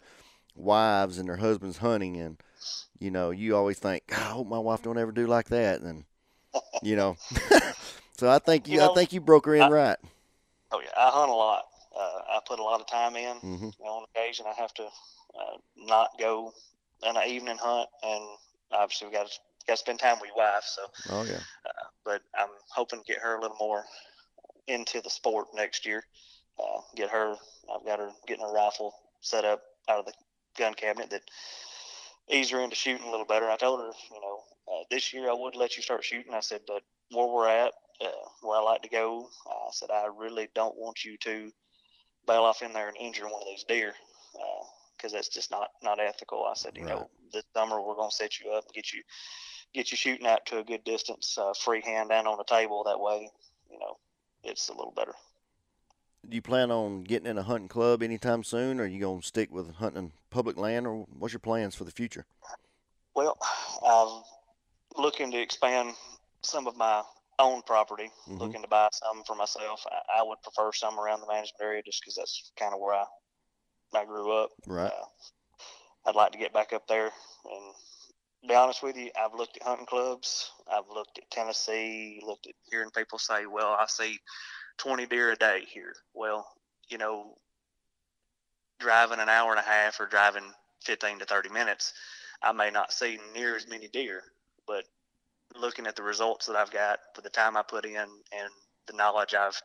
wives 0.55 1.17
and 1.17 1.27
their 1.27 1.37
husbands 1.37 1.77
hunting, 1.77 2.17
and 2.17 2.37
you 2.99 3.11
know, 3.11 3.31
you 3.31 3.55
always 3.55 3.79
think, 3.79 4.03
I 4.11 4.21
hope 4.21 4.47
my 4.47 4.59
wife 4.59 4.83
don't 4.83 4.97
ever 4.97 5.11
do 5.11 5.27
like 5.27 5.47
that, 5.49 5.81
and 5.81 6.05
you 6.81 6.95
know. 6.95 7.17
so 8.17 8.29
I 8.29 8.39
think 8.39 8.67
you, 8.67 8.73
You 8.73 8.79
know, 8.79 8.91
I 8.91 8.95
think 8.95 9.13
you 9.13 9.21
broke 9.21 9.45
her 9.45 9.55
in 9.55 9.63
I- 9.63 9.69
right. 9.69 9.97
Oh, 10.73 10.79
yeah. 10.79 10.89
I 10.97 11.09
hunt 11.09 11.29
a 11.29 11.33
lot. 11.33 11.65
Uh, 11.93 12.21
I 12.29 12.39
put 12.47 12.59
a 12.59 12.63
lot 12.63 12.79
of 12.79 12.87
time 12.87 13.15
in. 13.17 13.35
hmm 13.37 13.65
You 13.65 13.85
know, 13.85 13.91
on 13.91 14.05
occasion, 14.15 14.45
I 14.47 14.53
have 14.59 14.73
to 14.75 14.83
uh, 14.83 15.57
not 15.75 16.11
go 16.17 16.53
on 17.03 17.17
an 17.17 17.27
evening 17.27 17.57
hunt, 17.59 17.89
and 18.03 18.23
obviously 18.73 19.07
we 19.07 19.13
got 19.13 19.27
to 19.27 19.33
got 19.67 19.73
to 19.73 19.79
spend 19.79 19.99
time 19.99 20.17
with 20.19 20.29
your 20.29 20.37
wife. 20.37 20.63
So, 20.63 20.81
Oh 21.09 21.23
yeah. 21.23 21.39
but 22.05 22.21
I'm 22.37 22.49
hoping 22.73 22.99
to 22.99 23.05
get 23.05 23.21
her 23.21 23.37
a 23.37 23.41
little 23.41 23.57
more 23.59 23.83
into 24.67 25.01
the 25.01 25.09
sport 25.09 25.47
next 25.53 25.85
year. 25.85 26.03
Uh, 26.59 26.81
get 26.95 27.09
her. 27.09 27.35
I've 27.73 27.85
got 27.85 27.99
her 27.99 28.09
getting 28.27 28.45
her 28.45 28.53
rifle 28.53 28.93
set 29.21 29.45
up 29.45 29.61
out 29.89 29.99
of 29.99 30.05
the 30.05 30.13
gun 30.57 30.73
cabinet 30.73 31.09
that 31.11 31.21
ease 32.29 32.49
her 32.51 32.61
into 32.61 32.75
shooting 32.75 33.07
a 33.07 33.11
little 33.11 33.25
better. 33.25 33.49
I 33.49 33.57
told 33.57 33.79
her, 33.79 33.91
you 34.11 34.21
know, 34.21 34.39
uh, 34.71 34.83
this 34.89 35.13
year 35.13 35.29
I 35.29 35.33
would 35.33 35.55
let 35.55 35.75
you 35.75 35.83
start 35.83 36.03
shooting. 36.03 36.33
I 36.33 36.39
said, 36.39 36.61
but 36.67 36.83
where 37.11 37.27
we're 37.27 37.47
at, 37.47 37.73
uh, 38.01 38.09
where 38.41 38.59
I 38.59 38.63
like 38.63 38.81
to 38.83 38.89
go, 38.89 39.27
I 39.47 39.69
said 39.71 39.89
I 39.91 40.07
really 40.17 40.49
don't 40.55 40.77
want 40.77 41.03
you 41.03 41.17
to 41.23 41.51
bail 42.27 42.43
off 42.43 42.61
in 42.61 42.73
there 42.73 42.87
and 42.87 42.97
injure 42.97 43.25
one 43.25 43.41
of 43.41 43.47
these 43.47 43.63
deer 43.63 43.93
because 45.01 45.13
that's 45.13 45.29
just 45.29 45.51
not 45.51 45.69
not 45.81 45.99
ethical. 45.99 46.45
I 46.45 46.53
said, 46.53 46.77
you 46.77 46.85
Right. 46.85 46.95
know, 46.95 47.09
this 47.33 47.43
summer 47.55 47.81
we're 47.81 47.95
gonna 47.95 48.11
set 48.11 48.39
you 48.39 48.51
up 48.51 48.65
and 48.65 48.73
get 48.73 48.93
you 48.93 49.01
get 49.73 49.91
you 49.91 49.97
shooting 49.97 50.27
out 50.27 50.45
to 50.47 50.59
a 50.59 50.63
good 50.63 50.83
distance, 50.83 51.37
uh, 51.37 51.53
freehand 51.53 52.09
down 52.09 52.27
on 52.27 52.37
the 52.37 52.43
table. 52.43 52.83
That 52.83 52.99
way, 52.99 53.31
you 53.69 53.79
know, 53.79 53.97
it's 54.43 54.69
a 54.69 54.73
little 54.73 54.91
better. 54.91 55.15
Do 56.27 56.35
you 56.35 56.41
plan 56.41 56.69
on 56.69 57.03
getting 57.03 57.27
in 57.27 57.37
a 57.37 57.43
hunting 57.43 57.67
club 57.67 58.03
anytime 58.03 58.43
soon, 58.43 58.79
or 58.79 58.83
are 58.83 58.87
you 58.87 58.99
gonna 59.01 59.23
stick 59.23 59.51
with 59.51 59.75
hunting 59.75 60.13
public 60.29 60.57
land, 60.57 60.85
or 60.85 61.05
what's 61.17 61.33
your 61.33 61.39
plans 61.39 61.75
for 61.75 61.83
the 61.83 61.91
future? 61.91 62.25
Well, 63.15 63.37
I'm 63.85 64.23
looking 65.01 65.31
to 65.31 65.41
expand 65.41 65.95
some 66.43 66.67
of 66.67 66.77
my 66.77 67.03
own 67.39 67.63
property. 67.63 68.11
Mhm. 68.27 68.39
Looking 68.39 68.61
to 68.61 68.67
buy 68.67 68.89
some 68.93 69.23
for 69.23 69.35
myself. 69.35 69.85
I, 69.87 70.19
I 70.19 70.23
would 70.23 70.41
prefer 70.43 70.71
some 70.73 70.99
around 70.99 71.21
the 71.21 71.27
management 71.27 71.61
area 71.61 71.81
just 71.81 72.01
because 72.01 72.15
that's 72.15 72.51
kind 72.55 72.73
of 72.73 72.79
where 72.79 72.93
I 72.93 73.05
I 73.95 74.05
grew 74.05 74.31
up. 74.31 74.51
Right. 74.65 74.91
Uh, 74.91 76.09
I'd 76.09 76.15
like 76.15 76.31
to 76.31 76.37
get 76.39 76.53
back 76.53 76.73
up 76.73 76.87
there 76.87 77.11
and 77.45 77.73
be 78.47 78.55
honest 78.55 78.81
with 78.81 78.97
you, 78.97 79.11
I've 79.19 79.37
looked 79.37 79.57
at 79.57 79.63
hunting 79.63 79.85
clubs. 79.85 80.49
I've 80.71 80.89
looked 80.93 81.17
at 81.19 81.29
Tennessee, 81.29 82.21
looked 82.25 82.47
at 82.47 82.53
hearing 82.69 82.89
people 82.89 83.19
say, 83.19 83.45
well, 83.45 83.77
I 83.79 83.85
see 83.87 84.19
20 84.77 85.05
deer 85.05 85.31
a 85.31 85.35
day 85.35 85.63
here. 85.71 85.93
Well, 86.13 86.47
you 86.89 86.97
know, 86.97 87.37
driving 88.79 89.19
an 89.19 89.29
hour 89.29 89.51
and 89.51 89.59
a 89.59 89.63
half 89.63 89.99
or 89.99 90.07
driving 90.07 90.51
15 90.83 91.19
to 91.19 91.25
30 91.25 91.49
minutes, 91.49 91.93
I 92.41 92.51
may 92.51 92.71
not 92.71 92.91
see 92.91 93.19
near 93.35 93.55
as 93.55 93.67
many 93.67 93.87
deer, 93.87 94.23
but 94.65 94.85
looking 95.55 95.85
at 95.85 95.95
the 95.95 96.03
results 96.03 96.47
that 96.47 96.55
I've 96.55 96.71
got 96.71 96.99
for 97.13 97.21
the 97.21 97.29
time 97.29 97.55
I 97.55 97.61
put 97.61 97.85
in 97.85 97.95
and 97.95 98.49
the 98.87 98.93
knowledge 98.93 99.35
I've 99.35 99.61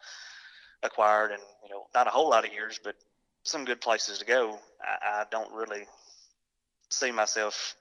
acquired 0.82 1.30
and, 1.30 1.42
you 1.64 1.70
know, 1.70 1.86
not 1.94 2.06
a 2.06 2.10
whole 2.10 2.28
lot 2.28 2.46
of 2.46 2.52
years, 2.52 2.78
but 2.84 2.96
some 3.46 3.64
good 3.64 3.80
places 3.80 4.18
to 4.18 4.24
go, 4.24 4.58
I, 4.82 5.20
I 5.20 5.24
don't 5.30 5.52
really 5.52 5.86
see 6.90 7.10
myself 7.10 7.76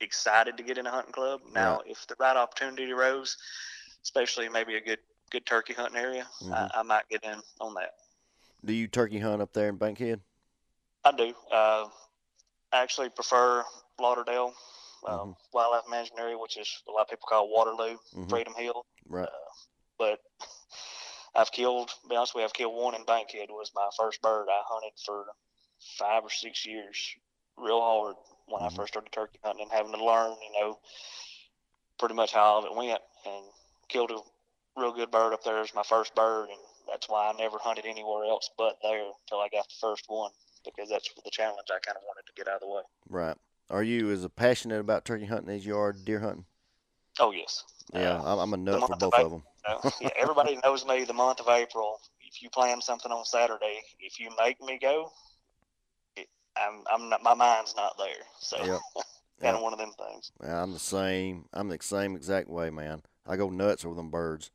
excited 0.00 0.56
to 0.56 0.62
get 0.62 0.78
in 0.78 0.86
a 0.86 0.90
hunting 0.90 1.12
club. 1.12 1.40
Now, 1.52 1.80
if 1.86 2.06
the 2.06 2.16
right 2.18 2.36
opportunity 2.36 2.90
arose, 2.92 3.36
especially 4.02 4.48
maybe 4.48 4.76
a 4.76 4.80
good 4.80 4.98
good 5.30 5.44
turkey 5.44 5.74
hunting 5.74 5.98
area, 5.98 6.26
Mhm. 6.42 6.54
I, 6.54 6.80
I 6.80 6.82
might 6.82 7.06
get 7.10 7.22
in 7.22 7.42
on 7.60 7.74
that. 7.74 7.94
Do 8.64 8.72
you 8.72 8.88
turkey 8.88 9.18
hunt 9.18 9.42
up 9.42 9.52
there 9.52 9.68
in 9.68 9.76
Bankhead? 9.76 10.20
I 11.04 11.12
do. 11.12 11.34
Uh, 11.52 11.88
I 12.72 12.82
actually 12.82 13.10
prefer 13.10 13.64
Lauderdale 14.00 14.54
uh, 15.06 15.18
Mhm. 15.18 15.36
Wildlife 15.52 15.88
Management 15.88 16.20
Area, 16.20 16.38
which 16.38 16.56
is 16.56 16.82
a 16.88 16.90
lot 16.90 17.02
of 17.02 17.08
people 17.08 17.26
call 17.28 17.48
Waterloo, 17.50 17.98
Mhm. 18.14 18.30
Freedom 18.30 18.54
Hill. 18.54 18.86
Right. 19.06 19.28
But 19.98 20.20
I've 21.38 21.52
killed, 21.52 21.88
to 21.88 22.08
be 22.08 22.16
honest 22.16 22.34
with 22.34 22.42
you, 22.42 22.46
I've 22.46 22.52
killed 22.52 22.74
one 22.74 22.96
in 22.96 23.04
Bankhead. 23.04 23.48
Was 23.50 23.70
my 23.72 23.88
first 23.96 24.20
bird. 24.20 24.48
I 24.50 24.60
hunted 24.66 24.98
for 25.06 25.26
five 25.96 26.24
or 26.24 26.30
six 26.30 26.66
years, 26.66 27.14
real 27.56 27.80
hard 27.80 28.16
when 28.46 28.60
Mhm. 28.60 28.66
I 28.66 28.68
first 28.70 28.92
started 28.92 29.12
turkey 29.12 29.38
hunting 29.44 29.62
and 29.62 29.72
having 29.72 29.92
to 29.92 30.04
learn, 30.04 30.36
you 30.42 30.60
know, 30.60 30.80
pretty 31.98 32.16
much 32.16 32.32
how 32.32 32.42
all 32.42 32.58
of 32.58 32.64
it 32.64 32.74
went. 32.74 33.00
And 33.24 33.44
killed 33.88 34.10
a 34.10 34.20
real 34.76 34.90
good 34.90 35.12
bird 35.12 35.32
up 35.32 35.44
there 35.44 35.58
as 35.58 35.72
my 35.74 35.84
first 35.84 36.12
bird, 36.16 36.50
and 36.50 36.60
that's 36.88 37.08
why 37.08 37.28
I 37.28 37.32
never 37.34 37.58
hunted 37.58 37.86
anywhere 37.86 38.24
else 38.24 38.50
but 38.58 38.78
there 38.82 39.06
until 39.06 39.38
I 39.38 39.48
got 39.48 39.68
the 39.68 39.76
first 39.80 40.06
one 40.08 40.32
because 40.64 40.88
that's 40.88 41.08
the 41.24 41.30
challenge 41.30 41.68
I 41.70 41.78
kind 41.78 41.96
of 41.96 42.02
wanted 42.04 42.26
to 42.26 42.32
get 42.34 42.48
out 42.48 42.56
of 42.56 42.60
the 42.62 42.68
way. 42.68 42.82
Right. 43.08 43.36
Are 43.70 43.84
you 43.84 44.10
as 44.10 44.26
passionate 44.34 44.80
about 44.80 45.04
turkey 45.04 45.26
hunting 45.26 45.54
as 45.54 45.64
you 45.64 45.78
are 45.78 45.92
deer 45.92 46.18
hunting? 46.18 46.46
Oh 47.20 47.30
yes. 47.30 47.64
Yeah, 47.92 48.16
Uh, 48.16 48.34
I'm, 48.34 48.38
I'm 48.40 48.54
a 48.54 48.56
nut 48.56 48.86
for 48.86 48.96
both 48.96 49.14
of 49.14 49.26
of 49.26 49.30
them. 49.30 49.44
Uh, 49.68 49.90
yeah, 50.00 50.10
everybody 50.18 50.58
knows 50.64 50.86
me 50.86 51.04
the 51.04 51.12
month 51.12 51.40
of 51.40 51.48
April. 51.48 51.98
If 52.20 52.42
you 52.42 52.50
plan 52.50 52.80
something 52.80 53.12
on 53.12 53.24
Saturday, 53.24 53.80
if 54.00 54.18
you 54.18 54.30
make 54.42 54.60
me 54.62 54.78
go, 54.80 55.10
it, 56.16 56.28
I'm 56.56 56.82
I'm 56.92 57.08
not 57.08 57.22
my 57.22 57.34
mind's 57.34 57.74
not 57.76 57.96
there. 57.98 58.24
So 58.40 58.56
Yep. 58.64 58.80
kind 59.40 59.56
of 59.56 59.62
one 59.62 59.72
of 59.72 59.78
them 59.78 59.92
things. 59.92 60.32
I'm 60.42 60.72
the 60.72 60.78
same. 60.78 61.44
I'm 61.52 61.68
the 61.68 61.78
same 61.80 62.16
exact 62.16 62.48
way, 62.48 62.70
man. 62.70 63.02
I 63.26 63.36
go 63.36 63.50
nuts 63.50 63.84
over 63.84 63.94
them 63.94 64.10
birds. 64.10 64.50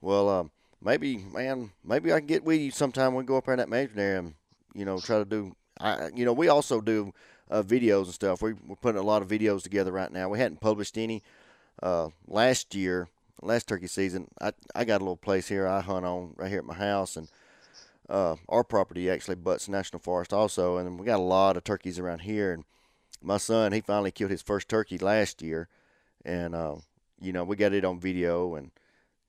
Well, 0.00 0.28
um, 0.28 0.50
maybe, 0.82 1.16
man, 1.16 1.70
maybe 1.84 2.12
I 2.12 2.18
can 2.18 2.26
get 2.26 2.44
with 2.44 2.60
you 2.60 2.70
sometime. 2.70 3.14
We 3.14 3.24
go 3.24 3.38
up 3.38 3.46
there 3.46 3.54
in 3.54 3.70
that 3.70 3.72
area 3.72 4.18
and, 4.18 4.34
you 4.74 4.84
know, 4.84 5.00
try 5.00 5.18
to 5.18 5.24
do. 5.24 5.56
I, 5.80 6.10
you 6.14 6.24
know, 6.24 6.32
we 6.32 6.48
also 6.48 6.80
do 6.80 7.12
uh, 7.50 7.62
videos 7.62 8.04
and 8.04 8.14
stuff. 8.14 8.42
We, 8.42 8.52
we're 8.52 8.76
putting 8.76 9.00
a 9.00 9.04
lot 9.04 9.22
of 9.22 9.28
videos 9.28 9.62
together 9.62 9.92
right 9.92 10.12
now. 10.12 10.28
We 10.28 10.38
hadn't 10.38 10.60
published 10.60 10.98
any 10.98 11.22
uh, 11.82 12.10
last 12.26 12.74
year, 12.74 13.08
last 13.42 13.68
turkey 13.68 13.86
season. 13.86 14.28
I 14.40 14.52
I 14.74 14.84
got 14.84 15.00
a 15.00 15.04
little 15.04 15.16
place 15.16 15.48
here 15.48 15.66
I 15.66 15.80
hunt 15.80 16.06
on 16.06 16.34
right 16.36 16.50
here 16.50 16.58
at 16.58 16.64
my 16.64 16.74
house, 16.74 17.16
and 17.16 17.28
uh, 18.08 18.36
our 18.48 18.64
property 18.64 19.10
actually 19.10 19.36
butts 19.36 19.68
national 19.68 20.00
forest 20.00 20.32
also, 20.32 20.76
and 20.78 20.98
we 20.98 21.06
got 21.06 21.20
a 21.20 21.22
lot 21.22 21.56
of 21.56 21.64
turkeys 21.64 21.98
around 21.98 22.20
here. 22.20 22.52
And 22.52 22.64
my 23.22 23.38
son, 23.38 23.72
he 23.72 23.80
finally 23.80 24.10
killed 24.10 24.30
his 24.30 24.42
first 24.42 24.68
turkey 24.68 24.98
last 24.98 25.42
year, 25.42 25.68
and 26.24 26.54
uh, 26.54 26.76
you 27.20 27.32
know 27.32 27.44
we 27.44 27.56
got 27.56 27.72
it 27.72 27.84
on 27.84 28.00
video 28.00 28.54
and 28.54 28.70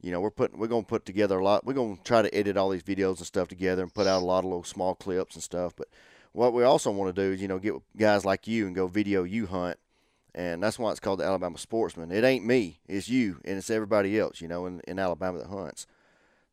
you 0.06 0.12
know, 0.12 0.22
we're 0.22 0.30
putting 0.30 0.60
we're 0.60 0.68
gonna 0.68 0.84
put 0.84 1.04
together 1.04 1.40
a 1.40 1.44
lot. 1.44 1.66
We're 1.66 1.74
gonna 1.74 1.98
try 2.04 2.22
to 2.22 2.36
edit 2.36 2.58
all 2.58 2.70
these 2.70 2.84
videos 2.84 3.18
and 3.18 3.26
stuff 3.26 3.48
together 3.48 3.82
and 3.82 3.92
put 3.92 4.06
out 4.06 4.22
a 4.22 4.26
lot 4.26 4.40
of 4.40 4.46
little 4.46 4.64
small 4.64 4.94
clips 4.94 5.34
and 5.34 5.44
stuff. 5.44 5.74
But 5.76 5.88
what 6.32 6.54
we 6.54 6.64
also 6.64 6.92
want 6.92 7.16
to 7.16 7.22
do 7.22 7.34
is, 7.34 7.42
you 7.42 7.48
know, 7.48 7.58
get 7.58 7.74
guys 7.98 8.24
like 8.24 8.46
you 8.46 8.68
and 8.68 8.76
go 8.76 8.86
video 8.86 9.24
you 9.24 9.48
hunt, 9.48 9.80
and 10.36 10.62
that's 10.62 10.78
why 10.78 10.92
it's 10.92 11.00
called 11.00 11.20
the 11.20 11.26
Alabama 11.26 11.58
Sportsman. 11.58 12.12
It 12.12 12.24
ain't 12.24 12.46
me, 12.46 12.80
it's 12.88 13.10
you, 13.10 13.40
and 13.46 13.58
it's 13.58 13.72
everybody 13.72 14.20
else, 14.20 14.42
you 14.42 14.48
know, 14.48 14.68
in, 14.68 14.82
in 14.88 15.00
Alabama 15.00 15.40
that 15.40 15.48
hunts. 15.48 15.88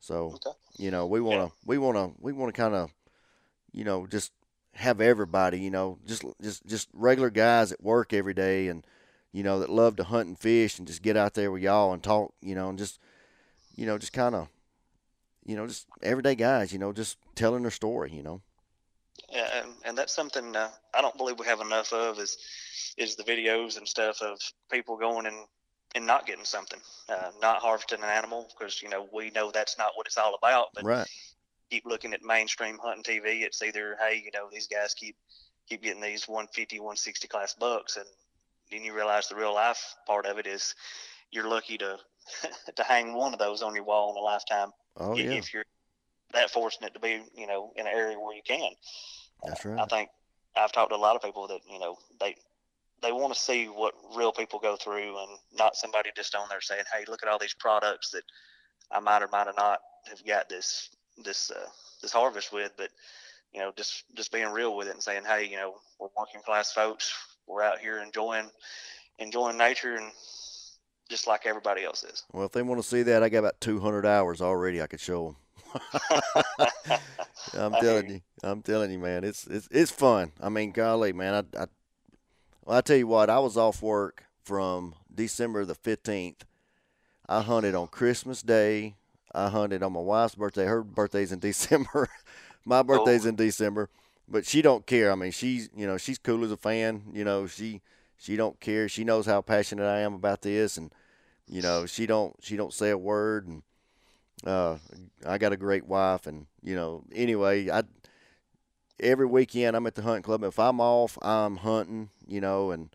So, 0.00 0.34
Okay. 0.46 0.56
you 0.78 0.90
know, 0.90 1.06
we 1.06 1.20
wanna 1.20 1.44
Yeah. 1.44 1.50
we 1.66 1.78
wanna 1.78 2.12
we 2.20 2.32
wanna 2.32 2.52
kind 2.52 2.74
of, 2.74 2.90
you 3.72 3.84
know, 3.84 4.06
just 4.06 4.32
have 4.74 5.00
everybody, 5.00 5.60
you 5.60 5.70
know, 5.70 5.98
just 6.06 6.24
just 6.40 6.64
just 6.66 6.88
regular 6.94 7.30
guys 7.30 7.70
that 7.70 7.82
work 7.82 8.12
every 8.14 8.34
day 8.34 8.68
and 8.68 8.86
you 9.32 9.42
know 9.42 9.60
that 9.60 9.70
love 9.70 9.96
to 9.96 10.04
hunt 10.04 10.28
and 10.28 10.38
fish 10.38 10.78
and 10.78 10.86
just 10.86 11.02
get 11.02 11.16
out 11.16 11.34
there 11.34 11.50
with 11.50 11.62
y'all 11.62 11.92
and 11.92 12.02
talk, 12.02 12.32
you 12.40 12.54
know, 12.54 12.68
and 12.70 12.78
just 12.78 12.98
you 13.76 13.86
know, 13.86 13.98
just 13.98 14.12
kind 14.12 14.34
of, 14.34 14.48
you 15.46 15.56
know, 15.56 15.66
just 15.66 15.86
everyday 16.02 16.34
guys, 16.34 16.72
you 16.72 16.78
know, 16.78 16.92
just 16.92 17.16
telling 17.34 17.62
their 17.62 17.70
story, 17.70 18.12
you 18.12 18.22
know. 18.22 18.40
And, 19.32 19.72
and 19.84 19.98
that's 19.98 20.14
something 20.14 20.54
uh, 20.56 20.70
I 20.94 21.00
don't 21.00 21.16
believe 21.16 21.38
we 21.38 21.46
have 21.46 21.60
enough 21.60 21.92
of 21.92 22.18
is 22.18 22.36
is 22.98 23.16
the 23.16 23.24
videos 23.24 23.78
and 23.78 23.88
stuff 23.88 24.20
of 24.22 24.38
people 24.70 24.96
going 24.96 25.26
and 25.26 25.46
and 25.94 26.06
not 26.06 26.26
getting 26.26 26.44
something, 26.44 26.80
uh, 27.08 27.30
not 27.40 27.60
harvesting 27.62 27.98
an 28.02 28.08
animal 28.08 28.48
because 28.58 28.82
you 28.82 28.88
know 28.88 29.08
we 29.12 29.30
know 29.30 29.50
that's 29.50 29.78
not 29.78 29.92
what 29.96 30.06
it's 30.06 30.18
all 30.18 30.34
about. 30.34 30.68
But 30.74 30.84
Right. 30.84 31.08
keep 31.70 31.84
looking 31.86 32.14
at 32.14 32.22
mainstream 32.22 32.78
hunting 32.82 33.04
TV, 33.04 33.42
it's 33.42 33.62
either 33.62 33.96
hey, 34.00 34.22
you 34.24 34.30
know, 34.34 34.48
these 34.52 34.68
guys 34.68 34.94
keep 34.94 35.16
keep 35.68 35.82
getting 35.82 36.02
these 36.02 36.28
150, 36.28 36.78
160 36.80 37.28
class 37.28 37.54
bucks, 37.54 37.96
and 37.96 38.06
then 38.70 38.84
you 38.84 38.94
realize 38.94 39.28
the 39.28 39.36
real 39.36 39.54
life 39.54 39.96
part 40.06 40.26
of 40.26 40.38
it 40.38 40.46
is 40.46 40.74
you're 41.30 41.48
lucky 41.48 41.78
to 41.78 41.98
to 42.76 42.82
hang 42.84 43.14
one 43.14 43.32
of 43.32 43.38
those 43.38 43.62
on 43.62 43.74
your 43.74 43.84
wall 43.84 44.10
in 44.12 44.16
a 44.16 44.20
lifetime 44.20 44.70
Oh 44.96 45.16
i- 45.16 45.20
yeah, 45.20 45.38
if 45.38 45.52
you're 45.54 45.64
that 46.32 46.50
fortunate 46.50 46.94
to 46.94 47.00
be, 47.00 47.22
you 47.36 47.46
know, 47.46 47.72
in 47.76 47.86
an 47.86 47.92
area 47.92 48.18
where 48.18 48.34
you 48.36 48.42
can. 48.46 48.72
That's 49.44 49.64
right. 49.64 49.78
I 49.78 49.86
think 49.86 50.08
I've 50.56 50.72
talked 50.72 50.90
to 50.90 50.96
a 50.96 50.98
lot 50.98 51.16
of 51.16 51.22
people 51.22 51.46
that 51.48 51.60
you 51.70 51.78
know 51.78 51.96
they 52.20 52.36
they 53.02 53.12
want 53.12 53.34
to 53.34 53.38
see 53.40 53.66
what 53.66 53.94
real 54.16 54.32
people 54.32 54.58
go 54.58 54.76
through, 54.76 55.18
and 55.18 55.30
not 55.58 55.76
somebody 55.76 56.10
just 56.16 56.34
on 56.34 56.48
there 56.48 56.60
saying, 56.60 56.84
"Hey, 56.92 57.04
look 57.08 57.22
at 57.22 57.28
all 57.28 57.38
these 57.38 57.54
products 57.54 58.10
that 58.10 58.22
I 58.90 59.00
might 59.00 59.22
or 59.22 59.28
might 59.28 59.46
have 59.46 59.56
not 59.56 59.80
have 60.08 60.24
got 60.24 60.48
this 60.48 60.90
this 61.22 61.50
uh, 61.50 61.68
this 62.00 62.12
harvest 62.12 62.52
with," 62.52 62.72
but 62.76 62.90
you 63.52 63.60
know, 63.60 63.72
just 63.76 64.04
just 64.14 64.32
being 64.32 64.48
real 64.48 64.76
with 64.76 64.88
it 64.88 64.94
and 64.94 65.02
saying, 65.02 65.24
"Hey, 65.24 65.44
you 65.44 65.56
know, 65.56 65.76
we're 65.98 66.08
working 66.16 66.40
class 66.42 66.72
folks. 66.72 67.12
We're 67.46 67.62
out 67.62 67.78
here 67.78 67.98
enjoying 67.98 68.50
enjoying 69.18 69.58
nature 69.58 69.96
and 69.96 70.12
just 71.10 71.26
like 71.26 71.44
everybody 71.44 71.84
else 71.84 72.04
is." 72.04 72.24
Well, 72.32 72.46
if 72.46 72.52
they 72.52 72.62
want 72.62 72.80
to 72.80 72.88
see 72.88 73.02
that, 73.02 73.22
I 73.22 73.28
got 73.28 73.40
about 73.40 73.60
200 73.60 74.06
hours 74.06 74.40
already. 74.40 74.80
I 74.80 74.86
could 74.86 75.00
show 75.00 75.26
them. 75.26 75.36
I'm 77.54 77.72
telling 77.80 78.10
you. 78.10 78.20
I'm 78.42 78.62
telling 78.62 78.90
you, 78.90 78.98
man, 78.98 79.24
it's 79.24 79.46
it's 79.46 79.68
it's 79.70 79.90
fun. 79.90 80.32
I 80.40 80.48
mean, 80.48 80.72
golly, 80.72 81.12
man, 81.12 81.34
I, 81.34 81.62
I 81.62 81.66
well, 82.64 82.78
I 82.78 82.80
tell 82.80 82.96
you 82.96 83.06
what, 83.06 83.30
I 83.30 83.38
was 83.38 83.56
off 83.56 83.82
work 83.82 84.24
from 84.44 84.94
December 85.12 85.64
the 85.64 85.74
15th. 85.74 86.42
I 87.28 87.42
hunted 87.42 87.74
on 87.74 87.88
Christmas 87.88 88.42
Day. 88.42 88.96
I 89.34 89.48
hunted 89.48 89.82
on 89.82 89.92
my 89.92 90.00
wife's 90.00 90.34
birthday. 90.34 90.64
Her 90.64 90.82
birthday's 90.82 91.32
in 91.32 91.38
December. 91.40 92.08
my 92.64 92.82
birthday's 92.82 93.26
in 93.26 93.36
December, 93.36 93.88
but 94.28 94.46
she 94.46 94.62
don't 94.62 94.86
care. 94.86 95.10
I 95.10 95.14
mean, 95.14 95.32
she's 95.32 95.68
you 95.76 95.86
know 95.86 95.96
she's 95.96 96.18
cool 96.18 96.44
as 96.44 96.50
a 96.52 96.56
fan. 96.56 97.02
You 97.12 97.24
know 97.24 97.46
she 97.46 97.80
she 98.16 98.36
don't 98.36 98.60
care. 98.60 98.88
She 98.88 99.04
knows 99.04 99.26
how 99.26 99.40
passionate 99.40 99.86
I 99.86 100.00
am 100.00 100.14
about 100.14 100.42
this, 100.42 100.76
and 100.76 100.92
you 101.46 101.62
know 101.62 101.86
she 101.86 102.06
don't 102.06 102.36
she 102.40 102.56
don't 102.56 102.72
say 102.72 102.90
a 102.90 102.98
word. 102.98 103.46
And 103.46 103.62
uh, 104.46 104.76
I 105.26 105.38
got 105.38 105.52
a 105.52 105.56
great 105.56 105.86
wife, 105.86 106.26
and 106.26 106.46
you 106.62 106.74
know 106.74 107.04
anyway, 107.14 107.70
I 107.70 107.82
every 109.00 109.26
weekend 109.26 109.76
I'm 109.76 109.86
at 109.86 109.94
the 109.94 110.02
hunting 110.02 110.22
club. 110.22 110.44
If 110.44 110.58
I'm 110.58 110.80
off, 110.80 111.18
I'm 111.22 111.56
hunting. 111.58 112.10
You 112.26 112.40
know, 112.40 112.70
and 112.70 112.88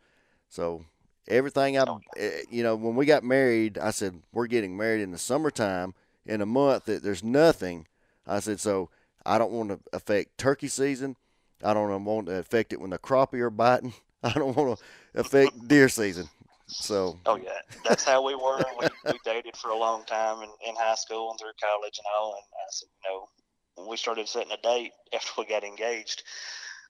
so 0.50 0.86
everything 1.28 1.78
I, 1.78 1.84
Oh. 1.88 2.00
eh, 2.18 2.42
you 2.50 2.64
know, 2.64 2.76
when 2.76 2.96
we 2.96 3.06
got 3.06 3.24
married, 3.24 3.78
I 3.78 3.92
said 3.92 4.22
we're 4.34 4.48
getting 4.48 4.78
married 4.78 5.02
in 5.02 5.12
the 5.12 5.18
summertime. 5.18 5.94
In 6.26 6.42
a 6.42 6.46
month 6.46 6.86
that 6.86 7.04
there's 7.04 7.24
nothing, 7.24 7.88
I 8.26 8.42
said 8.42 8.60
so. 8.60 8.90
I 9.26 9.38
don't 9.38 9.52
want 9.52 9.70
to 9.70 9.80
affect 9.94 10.38
turkey 10.38 10.68
season. 10.68 11.16
I 11.64 11.74
don't 11.74 12.04
want 12.06 12.28
to 12.28 12.36
affect 12.36 12.74
it 12.74 12.82
when 12.82 12.90
the 12.90 13.00
crappie 13.00 13.40
are 13.40 13.50
biting. 13.50 13.94
I 14.24 14.34
don't 14.34 14.56
want 14.56 14.78
to 14.80 15.20
affect 15.20 15.68
deer 15.68 15.88
season. 15.90 16.30
So 16.68 17.20
Oh 17.26 17.38
yeah, 17.38 17.60
that's 17.86 18.04
how 18.04 18.26
we 18.26 18.36
were. 18.36 18.62
We, 18.80 18.88
we 19.12 19.20
dated 19.24 19.56
for 19.56 19.70
a 19.70 19.78
long 19.78 20.04
time 20.06 20.44
in, 20.44 20.50
in 20.68 20.76
high 20.76 20.96
school 20.96 21.30
and 21.32 21.40
through 21.40 21.52
college 21.62 21.98
and 21.98 22.06
all. 22.18 22.34
And 22.36 22.44
I 22.56 22.68
said, 22.72 22.88
you 23.04 23.10
know, 23.10 23.28
when 23.76 23.90
we 23.90 23.98
started 23.98 24.28
setting 24.28 24.52
a 24.52 24.58
date 24.58 24.92
after 25.14 25.32
we 25.38 25.46
got 25.46 25.64
engaged, 25.64 26.24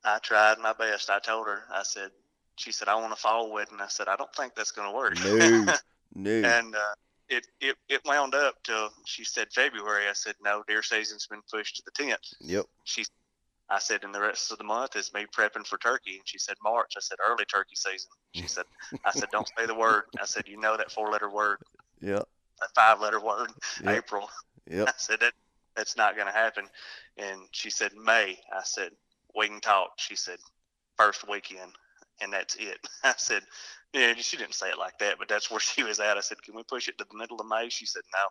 I 0.04 0.20
tried 0.20 0.60
my 0.60 0.74
best. 0.74 1.10
I 1.10 1.20
told 1.20 1.48
her, 1.48 1.64
I 1.72 1.84
said, 1.84 2.10
she 2.56 2.72
said, 2.72 2.88
I 2.88 2.96
want 2.96 3.14
a 3.14 3.16
fall 3.16 3.52
wedding. 3.52 3.80
I 3.80 3.88
said, 3.88 4.08
I 4.08 4.16
don't 4.16 4.34
think 4.36 4.56
that's 4.56 4.72
going 4.72 4.90
to 4.90 4.96
work. 4.96 5.16
no, 5.24 5.66
no. 6.16 6.48
and 6.48 6.76
uh, 6.76 6.96
it, 7.30 7.46
it 7.62 7.76
it 7.90 8.02
wound 8.06 8.34
up 8.34 8.56
till 8.64 8.90
she 9.06 9.24
said 9.26 9.48
February. 9.54 10.08
I 10.10 10.14
said, 10.14 10.36
no, 10.44 10.64
deer 10.68 10.82
season's 10.82 11.28
been 11.28 11.42
pushed 11.52 11.76
to 11.78 11.84
the 11.86 11.92
tenth. 11.92 12.20
Yep. 12.40 12.66
She, 12.86 13.06
I 13.70 13.80
said, 13.80 14.04
and 14.04 14.14
the 14.16 14.22
rest 14.22 14.52
of 14.52 14.58
the 14.58 14.64
month 14.64 14.96
is 14.96 15.14
me 15.14 15.26
prepping 15.38 15.68
for 15.68 15.78
turkey. 15.78 16.16
And 16.16 16.22
she 16.26 16.38
said, 16.38 16.56
March. 16.64 16.94
I 16.96 17.02
said, 17.02 17.18
early 17.28 17.46
turkey 17.46 17.76
season. 17.76 18.10
She 18.34 18.48
said, 18.48 18.66
I 19.04 19.12
said, 19.12 19.30
don't 19.32 19.50
say 19.58 19.66
the 19.66 19.76
word. 19.76 20.04
I 20.22 20.26
said, 20.26 20.48
you 20.48 20.58
know 20.58 20.78
that 20.78 20.92
four 20.92 21.12
letter 21.12 21.30
word, 21.30 21.58
Yep. 22.02 22.24
a 22.64 22.68
five 22.76 23.02
letter 23.02 23.20
word, 23.20 23.52
Yep. 23.84 23.98
April. 23.98 24.30
Yep. 24.70 24.88
I 24.88 24.94
said, 24.98 25.20
that 25.20 25.34
that's 25.76 25.98
not 25.98 26.16
going 26.16 26.28
to 26.28 26.34
happen. 26.34 26.66
And 27.18 27.42
she 27.52 27.70
said, 27.70 27.92
May. 27.96 28.38
I 28.54 28.62
said, 28.64 28.92
we 29.36 29.48
can 29.48 29.60
talk. 29.60 29.92
She 29.98 30.16
said, 30.16 30.38
first 30.98 31.28
weekend. 31.30 31.72
And 32.22 32.34
that's 32.34 32.56
it. 32.56 32.78
I 33.04 33.14
said, 33.18 33.44
yeah, 33.94 34.14
she 34.16 34.38
didn't 34.38 34.56
say 34.56 34.70
it 34.70 34.78
like 34.78 34.98
that, 35.00 35.16
but 35.20 35.28
that's 35.28 35.50
where 35.52 35.60
she 35.60 35.84
was 35.84 36.00
at. 36.00 36.18
I 36.18 36.22
said, 36.22 36.42
can 36.42 36.56
we 36.56 36.64
push 36.64 36.88
it 36.88 36.98
to 36.98 37.06
the 37.10 37.18
middle 37.18 37.40
of 37.40 37.48
May? 37.48 37.70
She 37.70 37.86
said, 37.86 38.02
no. 38.14 38.28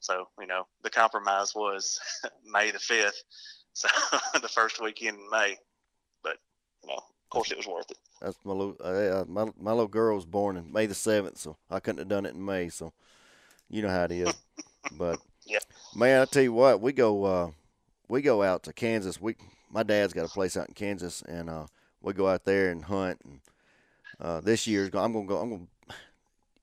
So, 0.00 0.28
you 0.40 0.46
know, 0.46 0.66
the 0.82 0.90
compromise 0.90 1.52
was 1.54 1.98
May 2.44 2.70
the 2.70 2.78
5th. 2.78 3.12
So 3.74 3.88
the 4.40 4.48
first 4.48 4.82
weekend 4.82 5.18
in 5.18 5.30
May. 5.30 5.56
But, 6.22 6.38
you 6.82 6.88
know, 6.88 6.96
of 6.96 7.30
course 7.30 7.50
it 7.50 7.56
was 7.56 7.66
worth 7.66 7.90
it. 7.90 7.98
That's 8.20 8.36
my 8.44 8.52
little 8.52 8.76
uh, 8.82 9.24
my 9.28 9.44
my 9.60 9.70
little 9.70 9.86
girl 9.86 10.16
was 10.16 10.24
born 10.26 10.56
in 10.56 10.72
May 10.72 10.86
the 10.86 10.94
seventh, 10.94 11.38
so 11.38 11.56
I 11.70 11.78
couldn't 11.78 11.98
have 11.98 12.08
done 12.08 12.26
it 12.26 12.34
in 12.34 12.44
May. 12.44 12.68
So 12.68 12.92
you 13.70 13.82
know 13.82 13.88
how 13.88 14.04
it 14.04 14.12
is. 14.12 14.34
but 14.98 15.20
Yeah. 15.46 15.60
man, 15.94 16.22
I 16.22 16.24
tell 16.24 16.42
you 16.42 16.52
what, 16.52 16.80
we 16.80 16.92
go 16.92 17.24
uh, 17.24 17.50
we 18.08 18.22
go 18.22 18.42
out 18.42 18.64
to 18.64 18.72
Kansas. 18.72 19.20
We 19.20 19.36
my 19.70 19.84
dad's 19.84 20.12
got 20.12 20.24
a 20.24 20.28
place 20.28 20.56
out 20.56 20.68
in 20.68 20.74
Kansas, 20.74 21.22
and 21.22 21.48
uh, 21.48 21.66
we 22.02 22.12
go 22.12 22.28
out 22.28 22.44
there 22.44 22.70
and 22.70 22.84
hunt. 22.84 23.20
And 23.24 23.40
uh, 24.20 24.40
this 24.40 24.66
year's 24.66 24.90
go- 24.90 25.02
I'm 25.02 25.12
gonna 25.12 25.26
go. 25.26 25.38
I'm 25.38 25.50
gonna. 25.50 25.66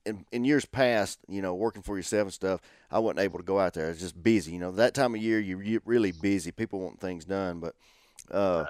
In, 0.06 0.24
in 0.32 0.44
years 0.44 0.64
past, 0.64 1.18
you 1.28 1.42
know, 1.42 1.54
working 1.54 1.82
for 1.82 1.96
yourself 1.96 2.22
and 2.22 2.32
stuff, 2.32 2.60
I 2.90 2.98
wasn't 3.00 3.20
able 3.20 3.38
to 3.38 3.44
go 3.44 3.58
out 3.58 3.74
there. 3.74 3.86
I 3.86 3.88
was 3.90 4.00
just 4.00 4.22
busy. 4.22 4.52
You 4.52 4.60
know, 4.60 4.70
that 4.72 4.94
time 4.94 5.14
of 5.14 5.20
year, 5.20 5.40
you're 5.40 5.82
really 5.84 6.12
busy. 6.12 6.52
People 6.52 6.80
want 6.80 7.00
things 7.00 7.24
done, 7.24 7.60
but 7.60 7.74
uh, 8.30 8.66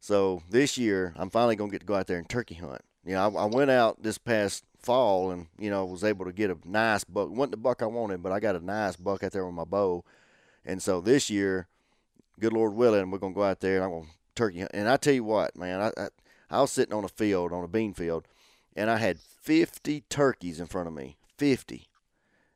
so 0.00 0.42
this 0.50 0.78
year, 0.78 1.14
I'm 1.16 1.30
finally 1.30 1.56
gonna 1.56 1.70
get 1.70 1.80
to 1.80 1.86
go 1.86 1.94
out 1.94 2.06
there 2.06 2.18
and 2.18 2.28
turkey 2.28 2.54
hunt. 2.54 2.82
You 3.04 3.14
know, 3.14 3.28
I, 3.36 3.42
I 3.42 3.44
went 3.46 3.70
out 3.70 4.02
this 4.02 4.18
past 4.18 4.64
fall 4.80 5.32
and 5.32 5.48
you 5.58 5.70
know 5.70 5.84
was 5.84 6.04
able 6.04 6.26
to 6.26 6.32
get 6.32 6.50
a 6.50 6.58
nice 6.64 7.04
buck. 7.04 7.28
wasn't 7.28 7.52
the 7.52 7.56
buck 7.56 7.82
I 7.82 7.86
wanted, 7.86 8.22
but 8.22 8.32
I 8.32 8.40
got 8.40 8.56
a 8.56 8.64
nice 8.64 8.96
buck 8.96 9.22
out 9.22 9.32
there 9.32 9.44
with 9.44 9.54
my 9.54 9.64
bow. 9.64 10.04
And 10.64 10.82
so 10.82 11.00
this 11.00 11.30
year, 11.30 11.68
good 12.38 12.52
Lord 12.52 12.74
willing, 12.74 13.10
we're 13.10 13.18
gonna 13.18 13.34
go 13.34 13.42
out 13.42 13.60
there 13.60 13.76
and 13.76 13.84
I'm 13.84 13.90
gonna 13.90 14.12
turkey 14.34 14.60
hunt. 14.60 14.72
And 14.74 14.88
I 14.88 14.96
tell 14.96 15.14
you 15.14 15.24
what, 15.24 15.56
man, 15.56 15.80
I, 15.80 16.00
I 16.00 16.08
I 16.50 16.60
was 16.60 16.70
sitting 16.70 16.94
on 16.94 17.04
a 17.04 17.08
field 17.08 17.52
on 17.52 17.64
a 17.64 17.68
bean 17.68 17.94
field, 17.94 18.26
and 18.76 18.90
I 18.90 18.98
had 18.98 19.18
50 19.18 20.04
turkeys 20.08 20.60
in 20.60 20.66
front 20.66 20.88
of 20.88 20.94
me, 20.94 21.16
50. 21.38 21.88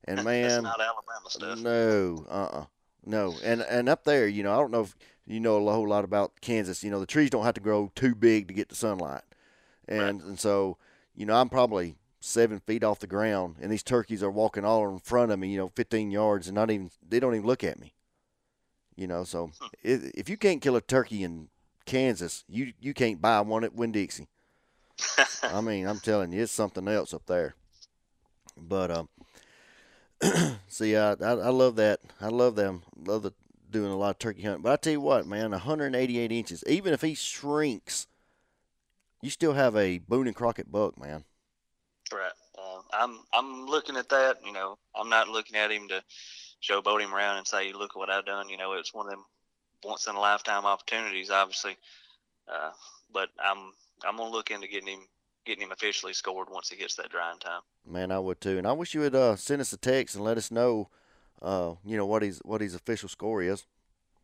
And 0.04 0.18
that's 0.18 0.24
man, 0.24 0.62
not 0.62 0.80
Alabama 0.80 1.28
stuff. 1.28 1.58
no, 1.58 2.24
uh, 2.28 2.58
uh 2.60 2.64
no. 3.04 3.34
And 3.42 3.62
and 3.62 3.88
up 3.88 4.04
there, 4.04 4.28
you 4.28 4.42
know, 4.42 4.52
I 4.52 4.56
don't 4.56 4.70
know 4.70 4.82
if 4.82 4.96
you 5.26 5.40
know 5.40 5.66
a 5.66 5.72
whole 5.72 5.88
lot 5.88 6.04
about 6.04 6.40
Kansas. 6.40 6.84
You 6.84 6.90
know, 6.90 7.00
the 7.00 7.06
trees 7.06 7.30
don't 7.30 7.44
have 7.44 7.54
to 7.54 7.60
grow 7.60 7.90
too 7.94 8.14
big 8.14 8.48
to 8.48 8.54
get 8.54 8.68
the 8.68 8.74
sunlight, 8.74 9.22
and 9.88 10.20
and 10.22 10.38
so 10.38 10.76
you 11.14 11.26
know 11.26 11.34
I'm 11.34 11.48
probably 11.48 11.96
seven 12.20 12.60
feet 12.60 12.84
off 12.84 12.98
the 12.98 13.06
ground, 13.06 13.56
and 13.60 13.72
these 13.72 13.82
turkeys 13.82 14.22
are 14.22 14.30
walking 14.30 14.64
all 14.64 14.88
in 14.90 14.98
front 14.98 15.32
of 15.32 15.38
me, 15.38 15.48
you 15.48 15.56
know, 15.56 15.68
15 15.74 16.10
yards, 16.10 16.46
and 16.48 16.54
not 16.54 16.70
even 16.70 16.90
they 17.06 17.18
don't 17.18 17.34
even 17.34 17.46
look 17.46 17.64
at 17.64 17.80
me. 17.80 17.94
You 18.96 19.06
know, 19.06 19.24
so 19.24 19.50
if, 19.82 20.10
if 20.14 20.28
you 20.28 20.36
can't 20.36 20.60
kill 20.60 20.76
a 20.76 20.82
turkey 20.82 21.24
in 21.24 21.48
Kansas, 21.86 22.44
you 22.48 22.72
you 22.80 22.92
can't 22.92 23.20
buy 23.20 23.40
one 23.40 23.64
at 23.64 23.74
Winn 23.74 23.92
Dixie. 23.92 24.28
I 25.42 25.60
mean, 25.60 25.86
I'm 25.86 26.00
telling 26.00 26.32
you, 26.32 26.42
it's 26.42 26.52
something 26.52 26.86
else 26.88 27.14
up 27.14 27.26
there. 27.26 27.54
But 28.56 28.90
um, 28.90 29.08
see, 30.68 30.96
I, 30.96 31.12
I 31.12 31.30
I 31.32 31.48
love 31.48 31.76
that. 31.76 32.00
I 32.20 32.28
love 32.28 32.56
them. 32.56 32.82
Love 32.96 33.22
the 33.22 33.32
doing 33.70 33.90
a 33.90 33.96
lot 33.96 34.10
of 34.10 34.18
turkey 34.18 34.42
hunting. 34.42 34.62
But 34.62 34.72
I 34.72 34.76
tell 34.76 34.92
you 34.92 35.00
what, 35.00 35.26
man, 35.26 35.52
188 35.52 36.32
inches. 36.32 36.64
Even 36.66 36.92
if 36.92 37.02
he 37.02 37.14
shrinks, 37.14 38.06
you 39.22 39.30
still 39.30 39.52
have 39.52 39.76
a 39.76 39.98
Boone 39.98 40.26
and 40.26 40.36
Crockett 40.36 40.70
buck, 40.70 40.98
man. 40.98 41.24
Right. 42.12 42.32
Uh, 42.58 42.80
I'm 42.92 43.20
I'm 43.32 43.66
looking 43.66 43.96
at 43.96 44.08
that. 44.08 44.38
You 44.44 44.52
know, 44.52 44.78
I'm 44.94 45.08
not 45.08 45.28
looking 45.28 45.56
at 45.56 45.70
him 45.70 45.88
to 45.88 46.02
showboat 46.62 47.00
him 47.00 47.14
around 47.14 47.38
and 47.38 47.46
say, 47.46 47.72
"Look 47.72 47.92
at 47.92 47.98
what 47.98 48.10
I've 48.10 48.26
done." 48.26 48.48
You 48.48 48.56
know, 48.56 48.72
it's 48.74 48.92
one 48.92 49.06
of 49.06 49.12
them 49.12 49.24
once 49.84 50.06
in 50.06 50.14
a 50.14 50.20
lifetime 50.20 50.66
opportunities, 50.66 51.30
obviously. 51.30 51.76
Uh, 52.52 52.70
but 53.12 53.28
I'm 53.42 53.72
I'm 54.06 54.16
gonna 54.16 54.30
look 54.30 54.50
into 54.50 54.68
getting 54.68 54.88
him 54.88 55.00
getting 55.46 55.62
him 55.64 55.72
officially 55.72 56.12
scored 56.12 56.48
once 56.50 56.68
he 56.68 56.76
gets 56.76 56.96
that 56.96 57.10
drying 57.10 57.38
time. 57.38 57.62
Man, 57.86 58.12
I 58.12 58.18
would 58.18 58.40
too, 58.40 58.58
and 58.58 58.66
I 58.66 58.72
wish 58.72 58.94
you 58.94 59.00
would 59.00 59.14
uh, 59.14 59.36
send 59.36 59.60
us 59.60 59.72
a 59.72 59.76
text 59.76 60.14
and 60.14 60.24
let 60.24 60.36
us 60.36 60.50
know, 60.50 60.90
uh, 61.40 61.74
you 61.84 61.96
know, 61.96 62.06
what 62.06 62.22
his 62.22 62.38
what 62.44 62.60
his 62.60 62.74
official 62.74 63.08
score 63.08 63.42
is. 63.42 63.66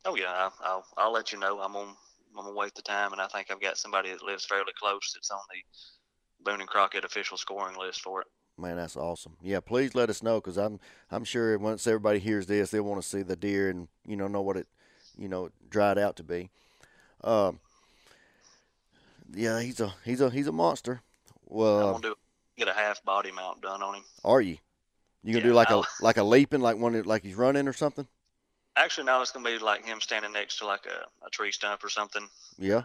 Oh 0.05 0.15
yeah, 0.15 0.33
I'll 0.33 0.55
I'll, 0.63 0.85
I'll 0.97 1.13
let 1.13 1.33
you 1.33 1.39
know. 1.39 1.61
I'm 1.61 1.75
on 1.77 1.95
I'm 2.37 2.45
gonna 2.45 2.57
wait 2.57 2.75
the 2.75 2.83
time, 2.83 3.13
and 3.13 3.21
I 3.21 3.27
think 3.27 3.51
I've 3.51 3.61
got 3.61 3.79
somebody 3.79 4.11
that 4.11 4.23
lives 4.23 4.45
fairly 4.45 4.73
close 4.79 5.13
that's 5.15 5.31
on 5.31 5.41
the 5.51 6.45
Boone 6.45 6.61
and 6.61 6.69
Crockett 6.69 7.05
official 7.05 7.37
scoring 7.37 7.79
list 7.79 8.03
for 8.03 8.21
it. 8.21 8.27
Man, 8.59 8.77
that's 8.77 8.97
awesome. 8.97 9.37
Yeah, 9.43 9.61
please 9.61 9.95
let 9.95 10.11
us 10.11 10.23
know 10.23 10.41
because 10.41 10.57
I'm 10.57 10.81
I'm 11.11 11.25
sure 11.25 11.59
once 11.59 11.87
everybody 11.87 12.19
hears 12.19 12.47
this, 12.47 12.71
they'll 12.71 12.83
want 12.83 13.03
to 13.03 13.09
see 13.09 13.23
the 13.23 13.37
deer 13.37 13.71
and 13.71 13.89
you 14.07 14.17
know 14.17 14.29
know 14.29 14.43
what 14.43 14.57
it 14.57 14.67
you 15.19 15.29
know 15.29 15.51
dried 15.69 15.99
out 15.99 16.17
to 16.17 16.23
be. 16.23 16.51
Um, 17.25 17.61
yeah, 19.33 19.61
he's 19.61 19.81
a 19.81 19.95
he's 20.05 20.21
a 20.21 20.31
he's 20.31 20.47
a 20.47 20.53
monster. 20.53 21.01
Well, 21.47 21.89
I'm 21.89 22.01
gonna 22.01 22.15
do 22.15 22.15
get 22.57 22.69
a 22.69 22.73
half 22.73 23.03
body 23.05 23.33
mount 23.33 23.63
done 23.63 23.83
on 23.83 23.97
him. 23.97 24.05
Are 24.25 24.41
you? 24.41 24.59
You 25.23 25.33
gonna 25.33 25.45
Yeah, 25.47 25.51
do 25.51 25.55
like 25.55 25.71
a 25.71 25.83
like 26.01 26.17
a 26.17 26.25
leaping, 26.25 26.61
like 26.61 26.79
one 26.79 27.01
like 27.03 27.23
he's 27.23 27.35
running 27.35 27.69
or 27.69 27.73
something? 27.73 28.07
Actually, 28.77 29.05
no. 29.05 29.23
it's 29.23 29.31
gonna 29.33 29.45
be 29.49 29.59
like 29.59 29.85
him 29.85 30.01
standing 30.01 30.33
next 30.33 30.59
to 30.59 30.67
like 30.67 30.87
a, 30.87 31.27
a 31.27 31.31
tree 31.31 31.53
stump 31.53 31.83
or 31.85 31.89
something. 31.89 32.29
Yeah. 32.59 32.83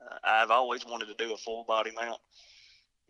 Uh, 0.00 0.18
I've 0.24 0.50
always 0.50 0.84
wanted 0.86 1.06
to 1.08 1.14
do 1.14 1.32
a 1.34 1.36
full 1.36 1.64
body 1.64 1.90
mount, 1.92 2.20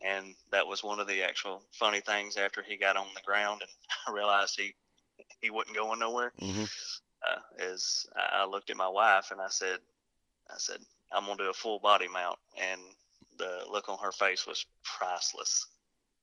and 0.03 0.35
that 0.53 0.67
was 0.67 0.85
one 0.85 1.01
of 1.01 1.07
the 1.09 1.23
actual 1.23 1.63
funny 1.73 2.01
things 2.01 2.37
after 2.37 2.63
he 2.63 2.77
got 2.77 2.97
on 2.97 3.07
the 3.15 3.23
ground 3.23 3.63
and 3.63 3.71
I 4.09 4.13
realized 4.13 4.59
he 4.59 4.75
he 5.41 5.51
wasn't 5.51 5.77
going 5.77 5.99
nowhere. 6.01 6.33
hmm 6.39 6.65
Uh, 7.27 7.41
is 7.59 8.07
I 8.17 8.47
looked 8.47 8.71
at 8.71 8.77
my 8.77 8.89
wife 8.89 9.31
and 9.33 9.41
I 9.41 9.49
said, 9.49 9.79
I 10.51 10.55
said 10.59 10.81
I'm 11.13 11.25
gonna 11.25 11.37
do 11.45 11.51
a 11.51 11.55
full 11.55 11.79
body 11.79 12.09
mount, 12.09 12.39
and 12.61 12.81
the 13.39 13.65
look 13.71 13.89
on 13.89 13.99
her 13.99 14.13
face 14.13 14.47
was 14.47 14.67
priceless 14.85 15.67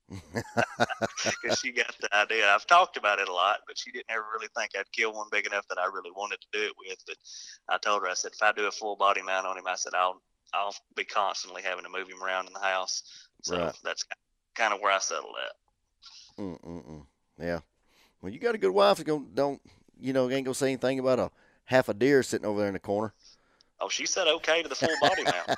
because 1.41 1.57
she 1.59 1.71
got 1.71 1.95
the 1.99 2.13
idea. 2.15 2.49
I've 2.49 2.67
talked 2.67 2.97
about 2.97 3.19
it 3.19 3.29
a 3.29 3.33
lot, 3.33 3.59
but 3.67 3.77
she 3.77 3.91
didn't 3.91 4.09
ever 4.09 4.25
really 4.33 4.49
think 4.57 4.71
I'd 4.77 4.91
kill 4.91 5.13
one 5.13 5.27
big 5.31 5.45
enough 5.45 5.67
that 5.69 5.77
I 5.79 5.85
really 5.85 6.11
wanted 6.15 6.39
to 6.41 6.47
do 6.51 6.65
it 6.65 6.73
with. 6.77 6.97
But 7.07 7.17
I 7.69 7.77
told 7.77 8.01
her, 8.03 8.09
I 8.09 8.13
said, 8.13 8.31
if 8.33 8.41
I 8.43 8.51
do 8.51 8.67
a 8.67 8.71
full 8.71 8.95
body 8.95 9.21
mount 9.21 9.47
on 9.47 9.57
him, 9.57 9.67
I 9.67 9.75
said 9.75 9.93
I'll 9.95 10.21
I'll 10.53 10.75
be 10.95 11.05
constantly 11.05 11.61
having 11.63 11.83
to 11.83 11.89
move 11.89 12.07
him 12.09 12.23
around 12.23 12.47
in 12.47 12.53
the 12.53 12.59
house. 12.59 13.03
So 13.41 13.55
Right. 13.55 13.75
that's 13.83 14.05
kind 14.55 14.73
of 14.73 14.81
where 14.81 14.91
I 14.91 14.99
settled 14.99 15.35
at. 15.45 15.53
Mm-mm-mm. 16.39 17.05
Yeah. 17.39 17.59
Well, 18.21 18.31
you 18.31 18.39
got 18.39 18.55
a 18.55 18.59
good 18.59 18.71
wife 18.71 19.03
don't, 19.03 19.33
don't 19.35 19.61
you 19.99 20.13
know 20.13 20.29
ain't 20.29 20.45
gonna 20.45 20.55
say 20.55 20.67
anything 20.67 20.99
about 20.99 21.19
a 21.19 21.31
half 21.65 21.89
a 21.89 21.93
deer 21.93 22.23
sitting 22.23 22.45
over 22.45 22.59
there 22.59 22.67
in 22.67 22.73
the 22.73 22.79
corner. 22.79 23.13
Oh, 23.83 23.89
she 23.89 24.05
said 24.05 24.27
okay 24.27 24.63
to 24.63 24.69
the 24.69 24.75
full 24.75 24.95
body 25.01 25.23
mount. 25.25 25.49
Uh, 25.49 25.55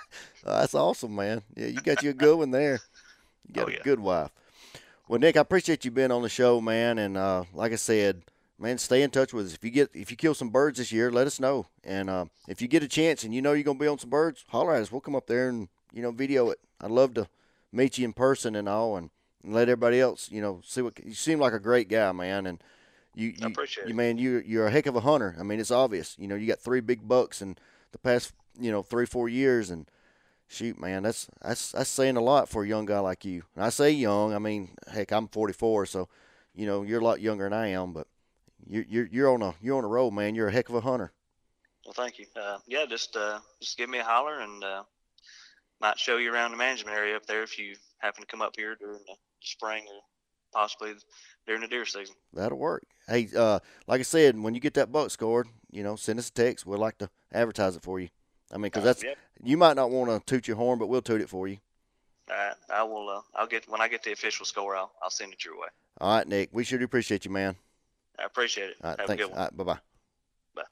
that's 0.62 0.74
awesome, 0.74 1.16
man. 1.16 1.44
Yeah, 1.56 1.68
you 1.68 1.82
got 1.82 2.02
you 2.02 2.10
a 2.10 2.14
good 2.14 2.38
one 2.38 2.50
there. 2.52 2.80
You 3.48 3.54
got 3.54 3.70
Oh, 3.70 3.72
a 3.72 3.84
good 3.84 4.00
wife. 4.00 4.32
Well, 5.08 5.20
Nick, 5.20 5.38
I 5.38 5.42
appreciate 5.42 5.86
you 5.86 5.92
being 5.92 6.12
on 6.12 6.24
the 6.24 6.30
show, 6.30 6.60
man. 6.60 6.98
And 6.98 7.16
uh, 7.18 7.44
like 7.54 7.72
I 7.72 7.76
said, 7.76 8.24
man, 8.58 8.80
stay 8.80 9.04
in 9.04 9.12
touch 9.12 9.32
with 9.34 9.46
us. 9.46 9.54
If 9.54 9.64
you 9.64 9.70
get 9.70 9.92
if 9.94 10.10
you 10.10 10.18
kill 10.18 10.34
some 10.34 10.50
birds 10.50 10.80
this 10.80 10.92
year, 10.92 11.12
let 11.12 11.28
us 11.28 11.40
know. 11.40 11.68
And 11.84 12.10
uh, 12.10 12.26
if 12.48 12.62
you 12.62 12.68
get 12.68 12.82
a 12.82 12.88
chance 12.88 13.24
and 13.24 13.34
you 13.34 13.42
know 13.42 13.54
you're 13.54 13.64
gonna 13.64 13.78
be 13.78 13.88
on 13.88 14.00
some 14.00 14.10
birds, 14.10 14.44
holler 14.48 14.74
at 14.74 14.82
us. 14.82 14.92
We'll 14.92 15.02
come 15.02 15.16
up 15.16 15.28
there 15.28 15.48
and 15.50 15.68
you 15.94 16.02
know 16.02 16.12
video 16.12 16.50
it. 16.50 16.60
I'd 16.82 16.90
love 16.90 17.14
to 17.16 17.28
meet 17.72 18.00
you 18.00 18.06
in 18.06 18.14
person 18.14 18.56
and 18.56 18.68
all, 18.68 18.98
and, 18.98 19.12
and 19.44 19.54
let 19.54 19.70
everybody 19.70 20.00
else 20.02 20.32
you 20.32 20.42
know 20.42 20.62
see 20.66 20.82
what 20.82 20.98
you 21.06 21.14
seem 21.14 21.40
like 21.40 21.54
a 21.54 21.60
great 21.60 21.90
guy, 21.90 22.12
man. 22.12 22.48
And 22.48 22.64
you, 23.14 23.36
I 23.40 23.46
you, 23.46 23.48
appreciate 23.48 23.88
you 23.88 23.94
it. 23.94 23.98
man, 23.98 24.18
you 24.18 24.42
you're 24.44 24.66
a 24.66 24.72
heck 24.72 24.88
of 24.88 24.96
a 24.96 25.02
hunter. 25.02 25.36
I 25.40 25.44
mean, 25.44 25.60
it's 25.60 25.70
obvious. 25.72 26.16
You 26.18 26.28
know, 26.28 26.36
you 26.36 26.48
got 26.48 26.60
three 26.60 26.80
big 26.82 27.08
bucks 27.08 27.44
in 27.44 27.58
the 27.96 28.00
past 28.00 28.34
you 28.60 28.72
know 28.72 28.84
three 28.84 29.06
four 29.06 29.30
years, 29.30 29.70
and 29.70 29.90
shoot, 30.48 30.80
man, 30.80 31.04
that's 31.04 31.28
that's 31.42 31.72
that's 31.72 31.90
saying 31.90 32.18
a 32.18 32.22
lot 32.22 32.50
for 32.50 32.64
a 32.64 32.68
young 32.68 32.86
guy 32.86 33.00
like 33.00 33.24
you. 33.24 33.44
And 33.56 33.64
I 33.64 33.70
say 33.70 33.92
young, 33.92 34.34
I 34.34 34.40
mean, 34.40 34.72
heck, 34.92 35.12
I'm 35.12 35.30
44, 35.30 35.86
so 35.86 36.10
you 36.54 36.66
know 36.66 36.84
you're 36.84 37.00
a 37.00 37.04
lot 37.04 37.22
younger 37.22 37.46
than 37.46 37.54
I 37.54 37.68
am, 37.68 37.94
but 37.94 38.08
you're 38.68 38.84
you're 38.90 39.08
you're 39.08 39.34
on 39.34 39.42
a 39.42 39.56
you're 39.62 39.78
on 39.78 39.86
a 39.86 39.88
roll, 39.88 40.12
man. 40.12 40.36
You're 40.36 40.50
a 40.50 40.52
heck 40.52 40.68
of 40.68 40.76
a 40.76 40.82
hunter. 40.82 41.14
Well, 41.86 41.94
thank 41.94 42.20
you. 42.20 42.26
Uh, 42.36 42.58
yeah, 42.68 42.86
just 42.86 43.16
uh, 43.16 43.40
just 43.62 43.78
give 43.78 43.90
me 43.90 44.00
a 44.00 44.04
holler 44.04 44.42
and 44.42 44.64
uh, 44.64 44.84
might 45.80 45.98
show 45.98 46.18
you 46.18 46.34
around 46.34 46.52
the 46.52 46.58
management 46.58 46.98
area 46.98 47.16
up 47.16 47.26
there 47.26 47.44
if 47.44 47.58
you 47.58 47.76
happen 48.00 48.24
to 48.24 48.28
come 48.28 48.42
up 48.42 48.56
here 48.58 48.76
during 48.76 49.00
the 49.08 49.16
spring 49.42 49.86
or 49.88 50.02
possibly 50.56 50.94
during 51.46 51.62
the 51.62 51.68
deer 51.68 51.86
season. 51.86 52.16
That'll 52.34 52.58
work. 52.58 52.84
Hey, 53.10 53.28
uh, 53.38 53.60
like 53.88 54.00
I 54.00 54.04
said, 54.04 54.40
when 54.42 54.56
you 54.56 54.62
get 54.62 54.74
that 54.76 54.92
buck 54.92 55.12
scored, 55.12 55.48
you 55.70 55.84
know, 55.84 55.96
send 55.98 56.18
us 56.18 56.30
a 56.30 56.32
text. 56.32 56.66
We'd 56.66 56.78
like 56.80 56.98
to 57.00 57.10
advertise 57.34 57.76
it 57.76 57.84
for 57.84 58.00
you. 58.00 58.08
I 58.52 58.56
mean, 58.56 58.64
because 58.64 58.84
Uh, 58.84 58.86
that's 58.86 59.04
yep. 59.04 59.18
you 59.44 59.58
might 59.58 59.76
not 59.76 59.92
want 59.92 60.10
to 60.10 60.26
toot 60.26 60.48
your 60.48 60.56
horn, 60.58 60.80
but 60.80 60.88
we'll 60.88 61.02
toot 61.02 61.20
it 61.22 61.30
for 61.30 61.48
you. 61.48 61.58
All 62.30 62.36
right, 62.38 62.56
I 62.70 62.84
will. 62.84 63.10
Uh, 63.10 63.22
I'll 63.36 63.48
get 63.48 63.68
when 63.70 63.82
I 63.82 63.88
get 63.90 64.02
the 64.04 64.14
official 64.14 64.46
score. 64.46 64.76
I'll 64.76 64.92
I'll 65.04 65.10
send 65.12 65.34
it 65.34 65.44
your 65.44 65.60
way. 65.60 65.68
All 66.00 66.16
right, 66.18 66.28
Nick. 66.28 66.50
We 66.54 66.64
sure 66.64 66.80
do 66.80 66.86
appreciate 66.86 67.26
you, 67.26 67.32
man. 67.32 67.58
I 68.18 68.24
appreciate 68.24 68.70
it. 68.70 68.78
All 68.84 68.92
right, 68.92 69.00
Have 69.00 69.08
thanks. 69.08 69.24
a 69.24 69.26
good 69.26 69.32
one. 69.32 69.40
All 69.40 69.46
right, 69.46 69.58
bye 69.58 69.64
bye. 69.66 69.80
Bye. 70.56 70.64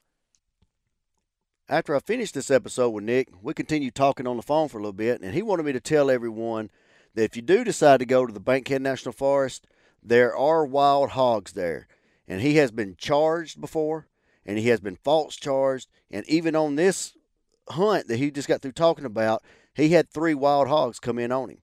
After 1.68 1.94
I 1.94 2.00
finished 2.00 2.34
this 2.34 2.50
episode 2.50 2.90
with 2.90 3.04
Nick, 3.04 3.28
we 3.42 3.54
continued 3.54 3.94
talking 3.94 4.26
on 4.26 4.36
the 4.36 4.42
phone 4.42 4.68
for 4.68 4.78
a 4.78 4.80
little 4.80 4.92
bit, 4.92 5.20
and 5.20 5.34
he 5.34 5.42
wanted 5.42 5.64
me 5.66 5.72
to 5.72 5.80
tell 5.80 6.10
everyone 6.10 6.70
that 7.14 7.24
if 7.24 7.36
you 7.36 7.42
do 7.42 7.62
decide 7.64 8.00
to 8.00 8.06
go 8.06 8.26
to 8.26 8.32
the 8.32 8.40
Bankhead 8.40 8.82
National 8.82 9.12
Forest, 9.12 9.66
there 10.04 10.36
are 10.36 10.66
wild 10.66 11.10
hogs 11.10 11.52
there. 11.52 11.88
And 12.28 12.40
he 12.40 12.56
has 12.56 12.70
been 12.70 12.96
charged 12.96 13.60
before, 13.60 14.06
and 14.46 14.58
he 14.58 14.68
has 14.68 14.80
been 14.80 14.96
false 14.96 15.36
charged, 15.36 15.88
and 16.10 16.28
even 16.28 16.54
on 16.54 16.76
this 16.76 17.16
hunt 17.70 18.08
that 18.08 18.18
he 18.18 18.30
just 18.30 18.48
got 18.48 18.62
through 18.62 18.72
talking 18.72 19.04
about, 19.04 19.42
he 19.74 19.90
had 19.90 20.08
three 20.08 20.34
wild 20.34 20.68
hogs 20.68 21.00
come 21.00 21.18
in 21.18 21.32
on 21.32 21.50
him. 21.50 21.58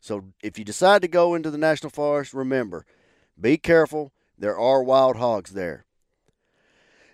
So 0.00 0.32
if 0.42 0.58
you 0.58 0.64
decide 0.64 1.02
to 1.02 1.08
go 1.08 1.34
into 1.34 1.50
the 1.50 1.58
National 1.58 1.90
Forest, 1.90 2.34
remember, 2.34 2.84
be 3.40 3.56
careful. 3.56 4.12
There 4.36 4.58
are 4.58 4.82
wild 4.82 5.16
hogs 5.16 5.52
there. 5.52 5.84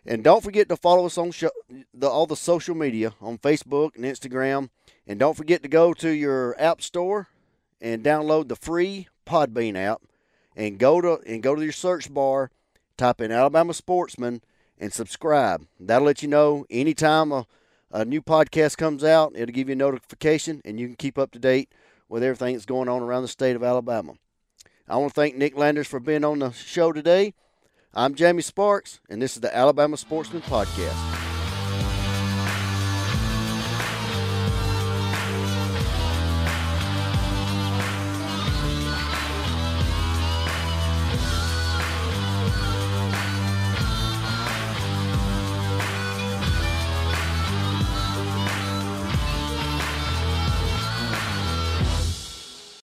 And 0.06 0.24
don't 0.24 0.42
forget 0.42 0.70
to 0.70 0.76
follow 0.76 1.04
us 1.04 1.18
on 1.18 1.32
sho- 1.32 1.50
the, 1.92 2.08
all 2.08 2.26
the 2.26 2.36
social 2.36 2.74
media 2.74 3.12
on 3.20 3.36
Facebook 3.36 3.94
and 3.94 4.04
Instagram. 4.04 4.70
And 5.06 5.18
don't 5.18 5.36
forget 5.36 5.62
to 5.62 5.68
go 5.68 5.92
to 5.94 6.08
your 6.08 6.58
app 6.58 6.80
store 6.80 7.28
and 7.80 8.02
download 8.02 8.48
the 8.48 8.56
free 8.56 9.08
Podbean 9.26 9.76
app 9.76 10.00
and 10.56 10.78
go 10.78 11.00
to 11.00 11.20
and 11.26 11.42
go 11.42 11.54
to 11.54 11.62
your 11.62 11.72
search 11.72 12.12
bar, 12.12 12.50
type 12.96 13.20
in 13.20 13.32
Alabama 13.32 13.74
Sportsman 13.74 14.42
and 14.78 14.92
subscribe. 14.92 15.66
That'll 15.78 16.06
let 16.06 16.22
you 16.22 16.28
know 16.28 16.66
anytime 16.70 17.32
a, 17.32 17.46
a 17.90 18.04
new 18.04 18.22
podcast 18.22 18.76
comes 18.76 19.04
out. 19.04 19.32
It'll 19.34 19.52
give 19.52 19.68
you 19.68 19.72
a 19.72 19.76
notification 19.76 20.60
and 20.64 20.78
you 20.78 20.86
can 20.86 20.96
keep 20.96 21.18
up 21.18 21.32
to 21.32 21.38
date 21.38 21.72
with 22.08 22.22
everything 22.22 22.54
that's 22.54 22.66
going 22.66 22.88
on 22.88 23.02
around 23.02 23.22
the 23.22 23.28
state 23.28 23.56
of 23.56 23.62
Alabama. 23.62 24.14
I 24.88 24.96
want 24.96 25.14
to 25.14 25.20
thank 25.20 25.36
Nick 25.36 25.56
Landers 25.56 25.86
for 25.86 26.00
being 26.00 26.24
on 26.24 26.38
the 26.38 26.52
show 26.52 26.92
today. 26.92 27.34
I'm 27.92 28.14
Jamie 28.14 28.42
Sparks, 28.42 29.00
and 29.08 29.20
this 29.20 29.34
is 29.34 29.40
the 29.40 29.54
Alabama 29.54 29.96
Sportsman 29.96 30.42
Podcast. 30.42 31.17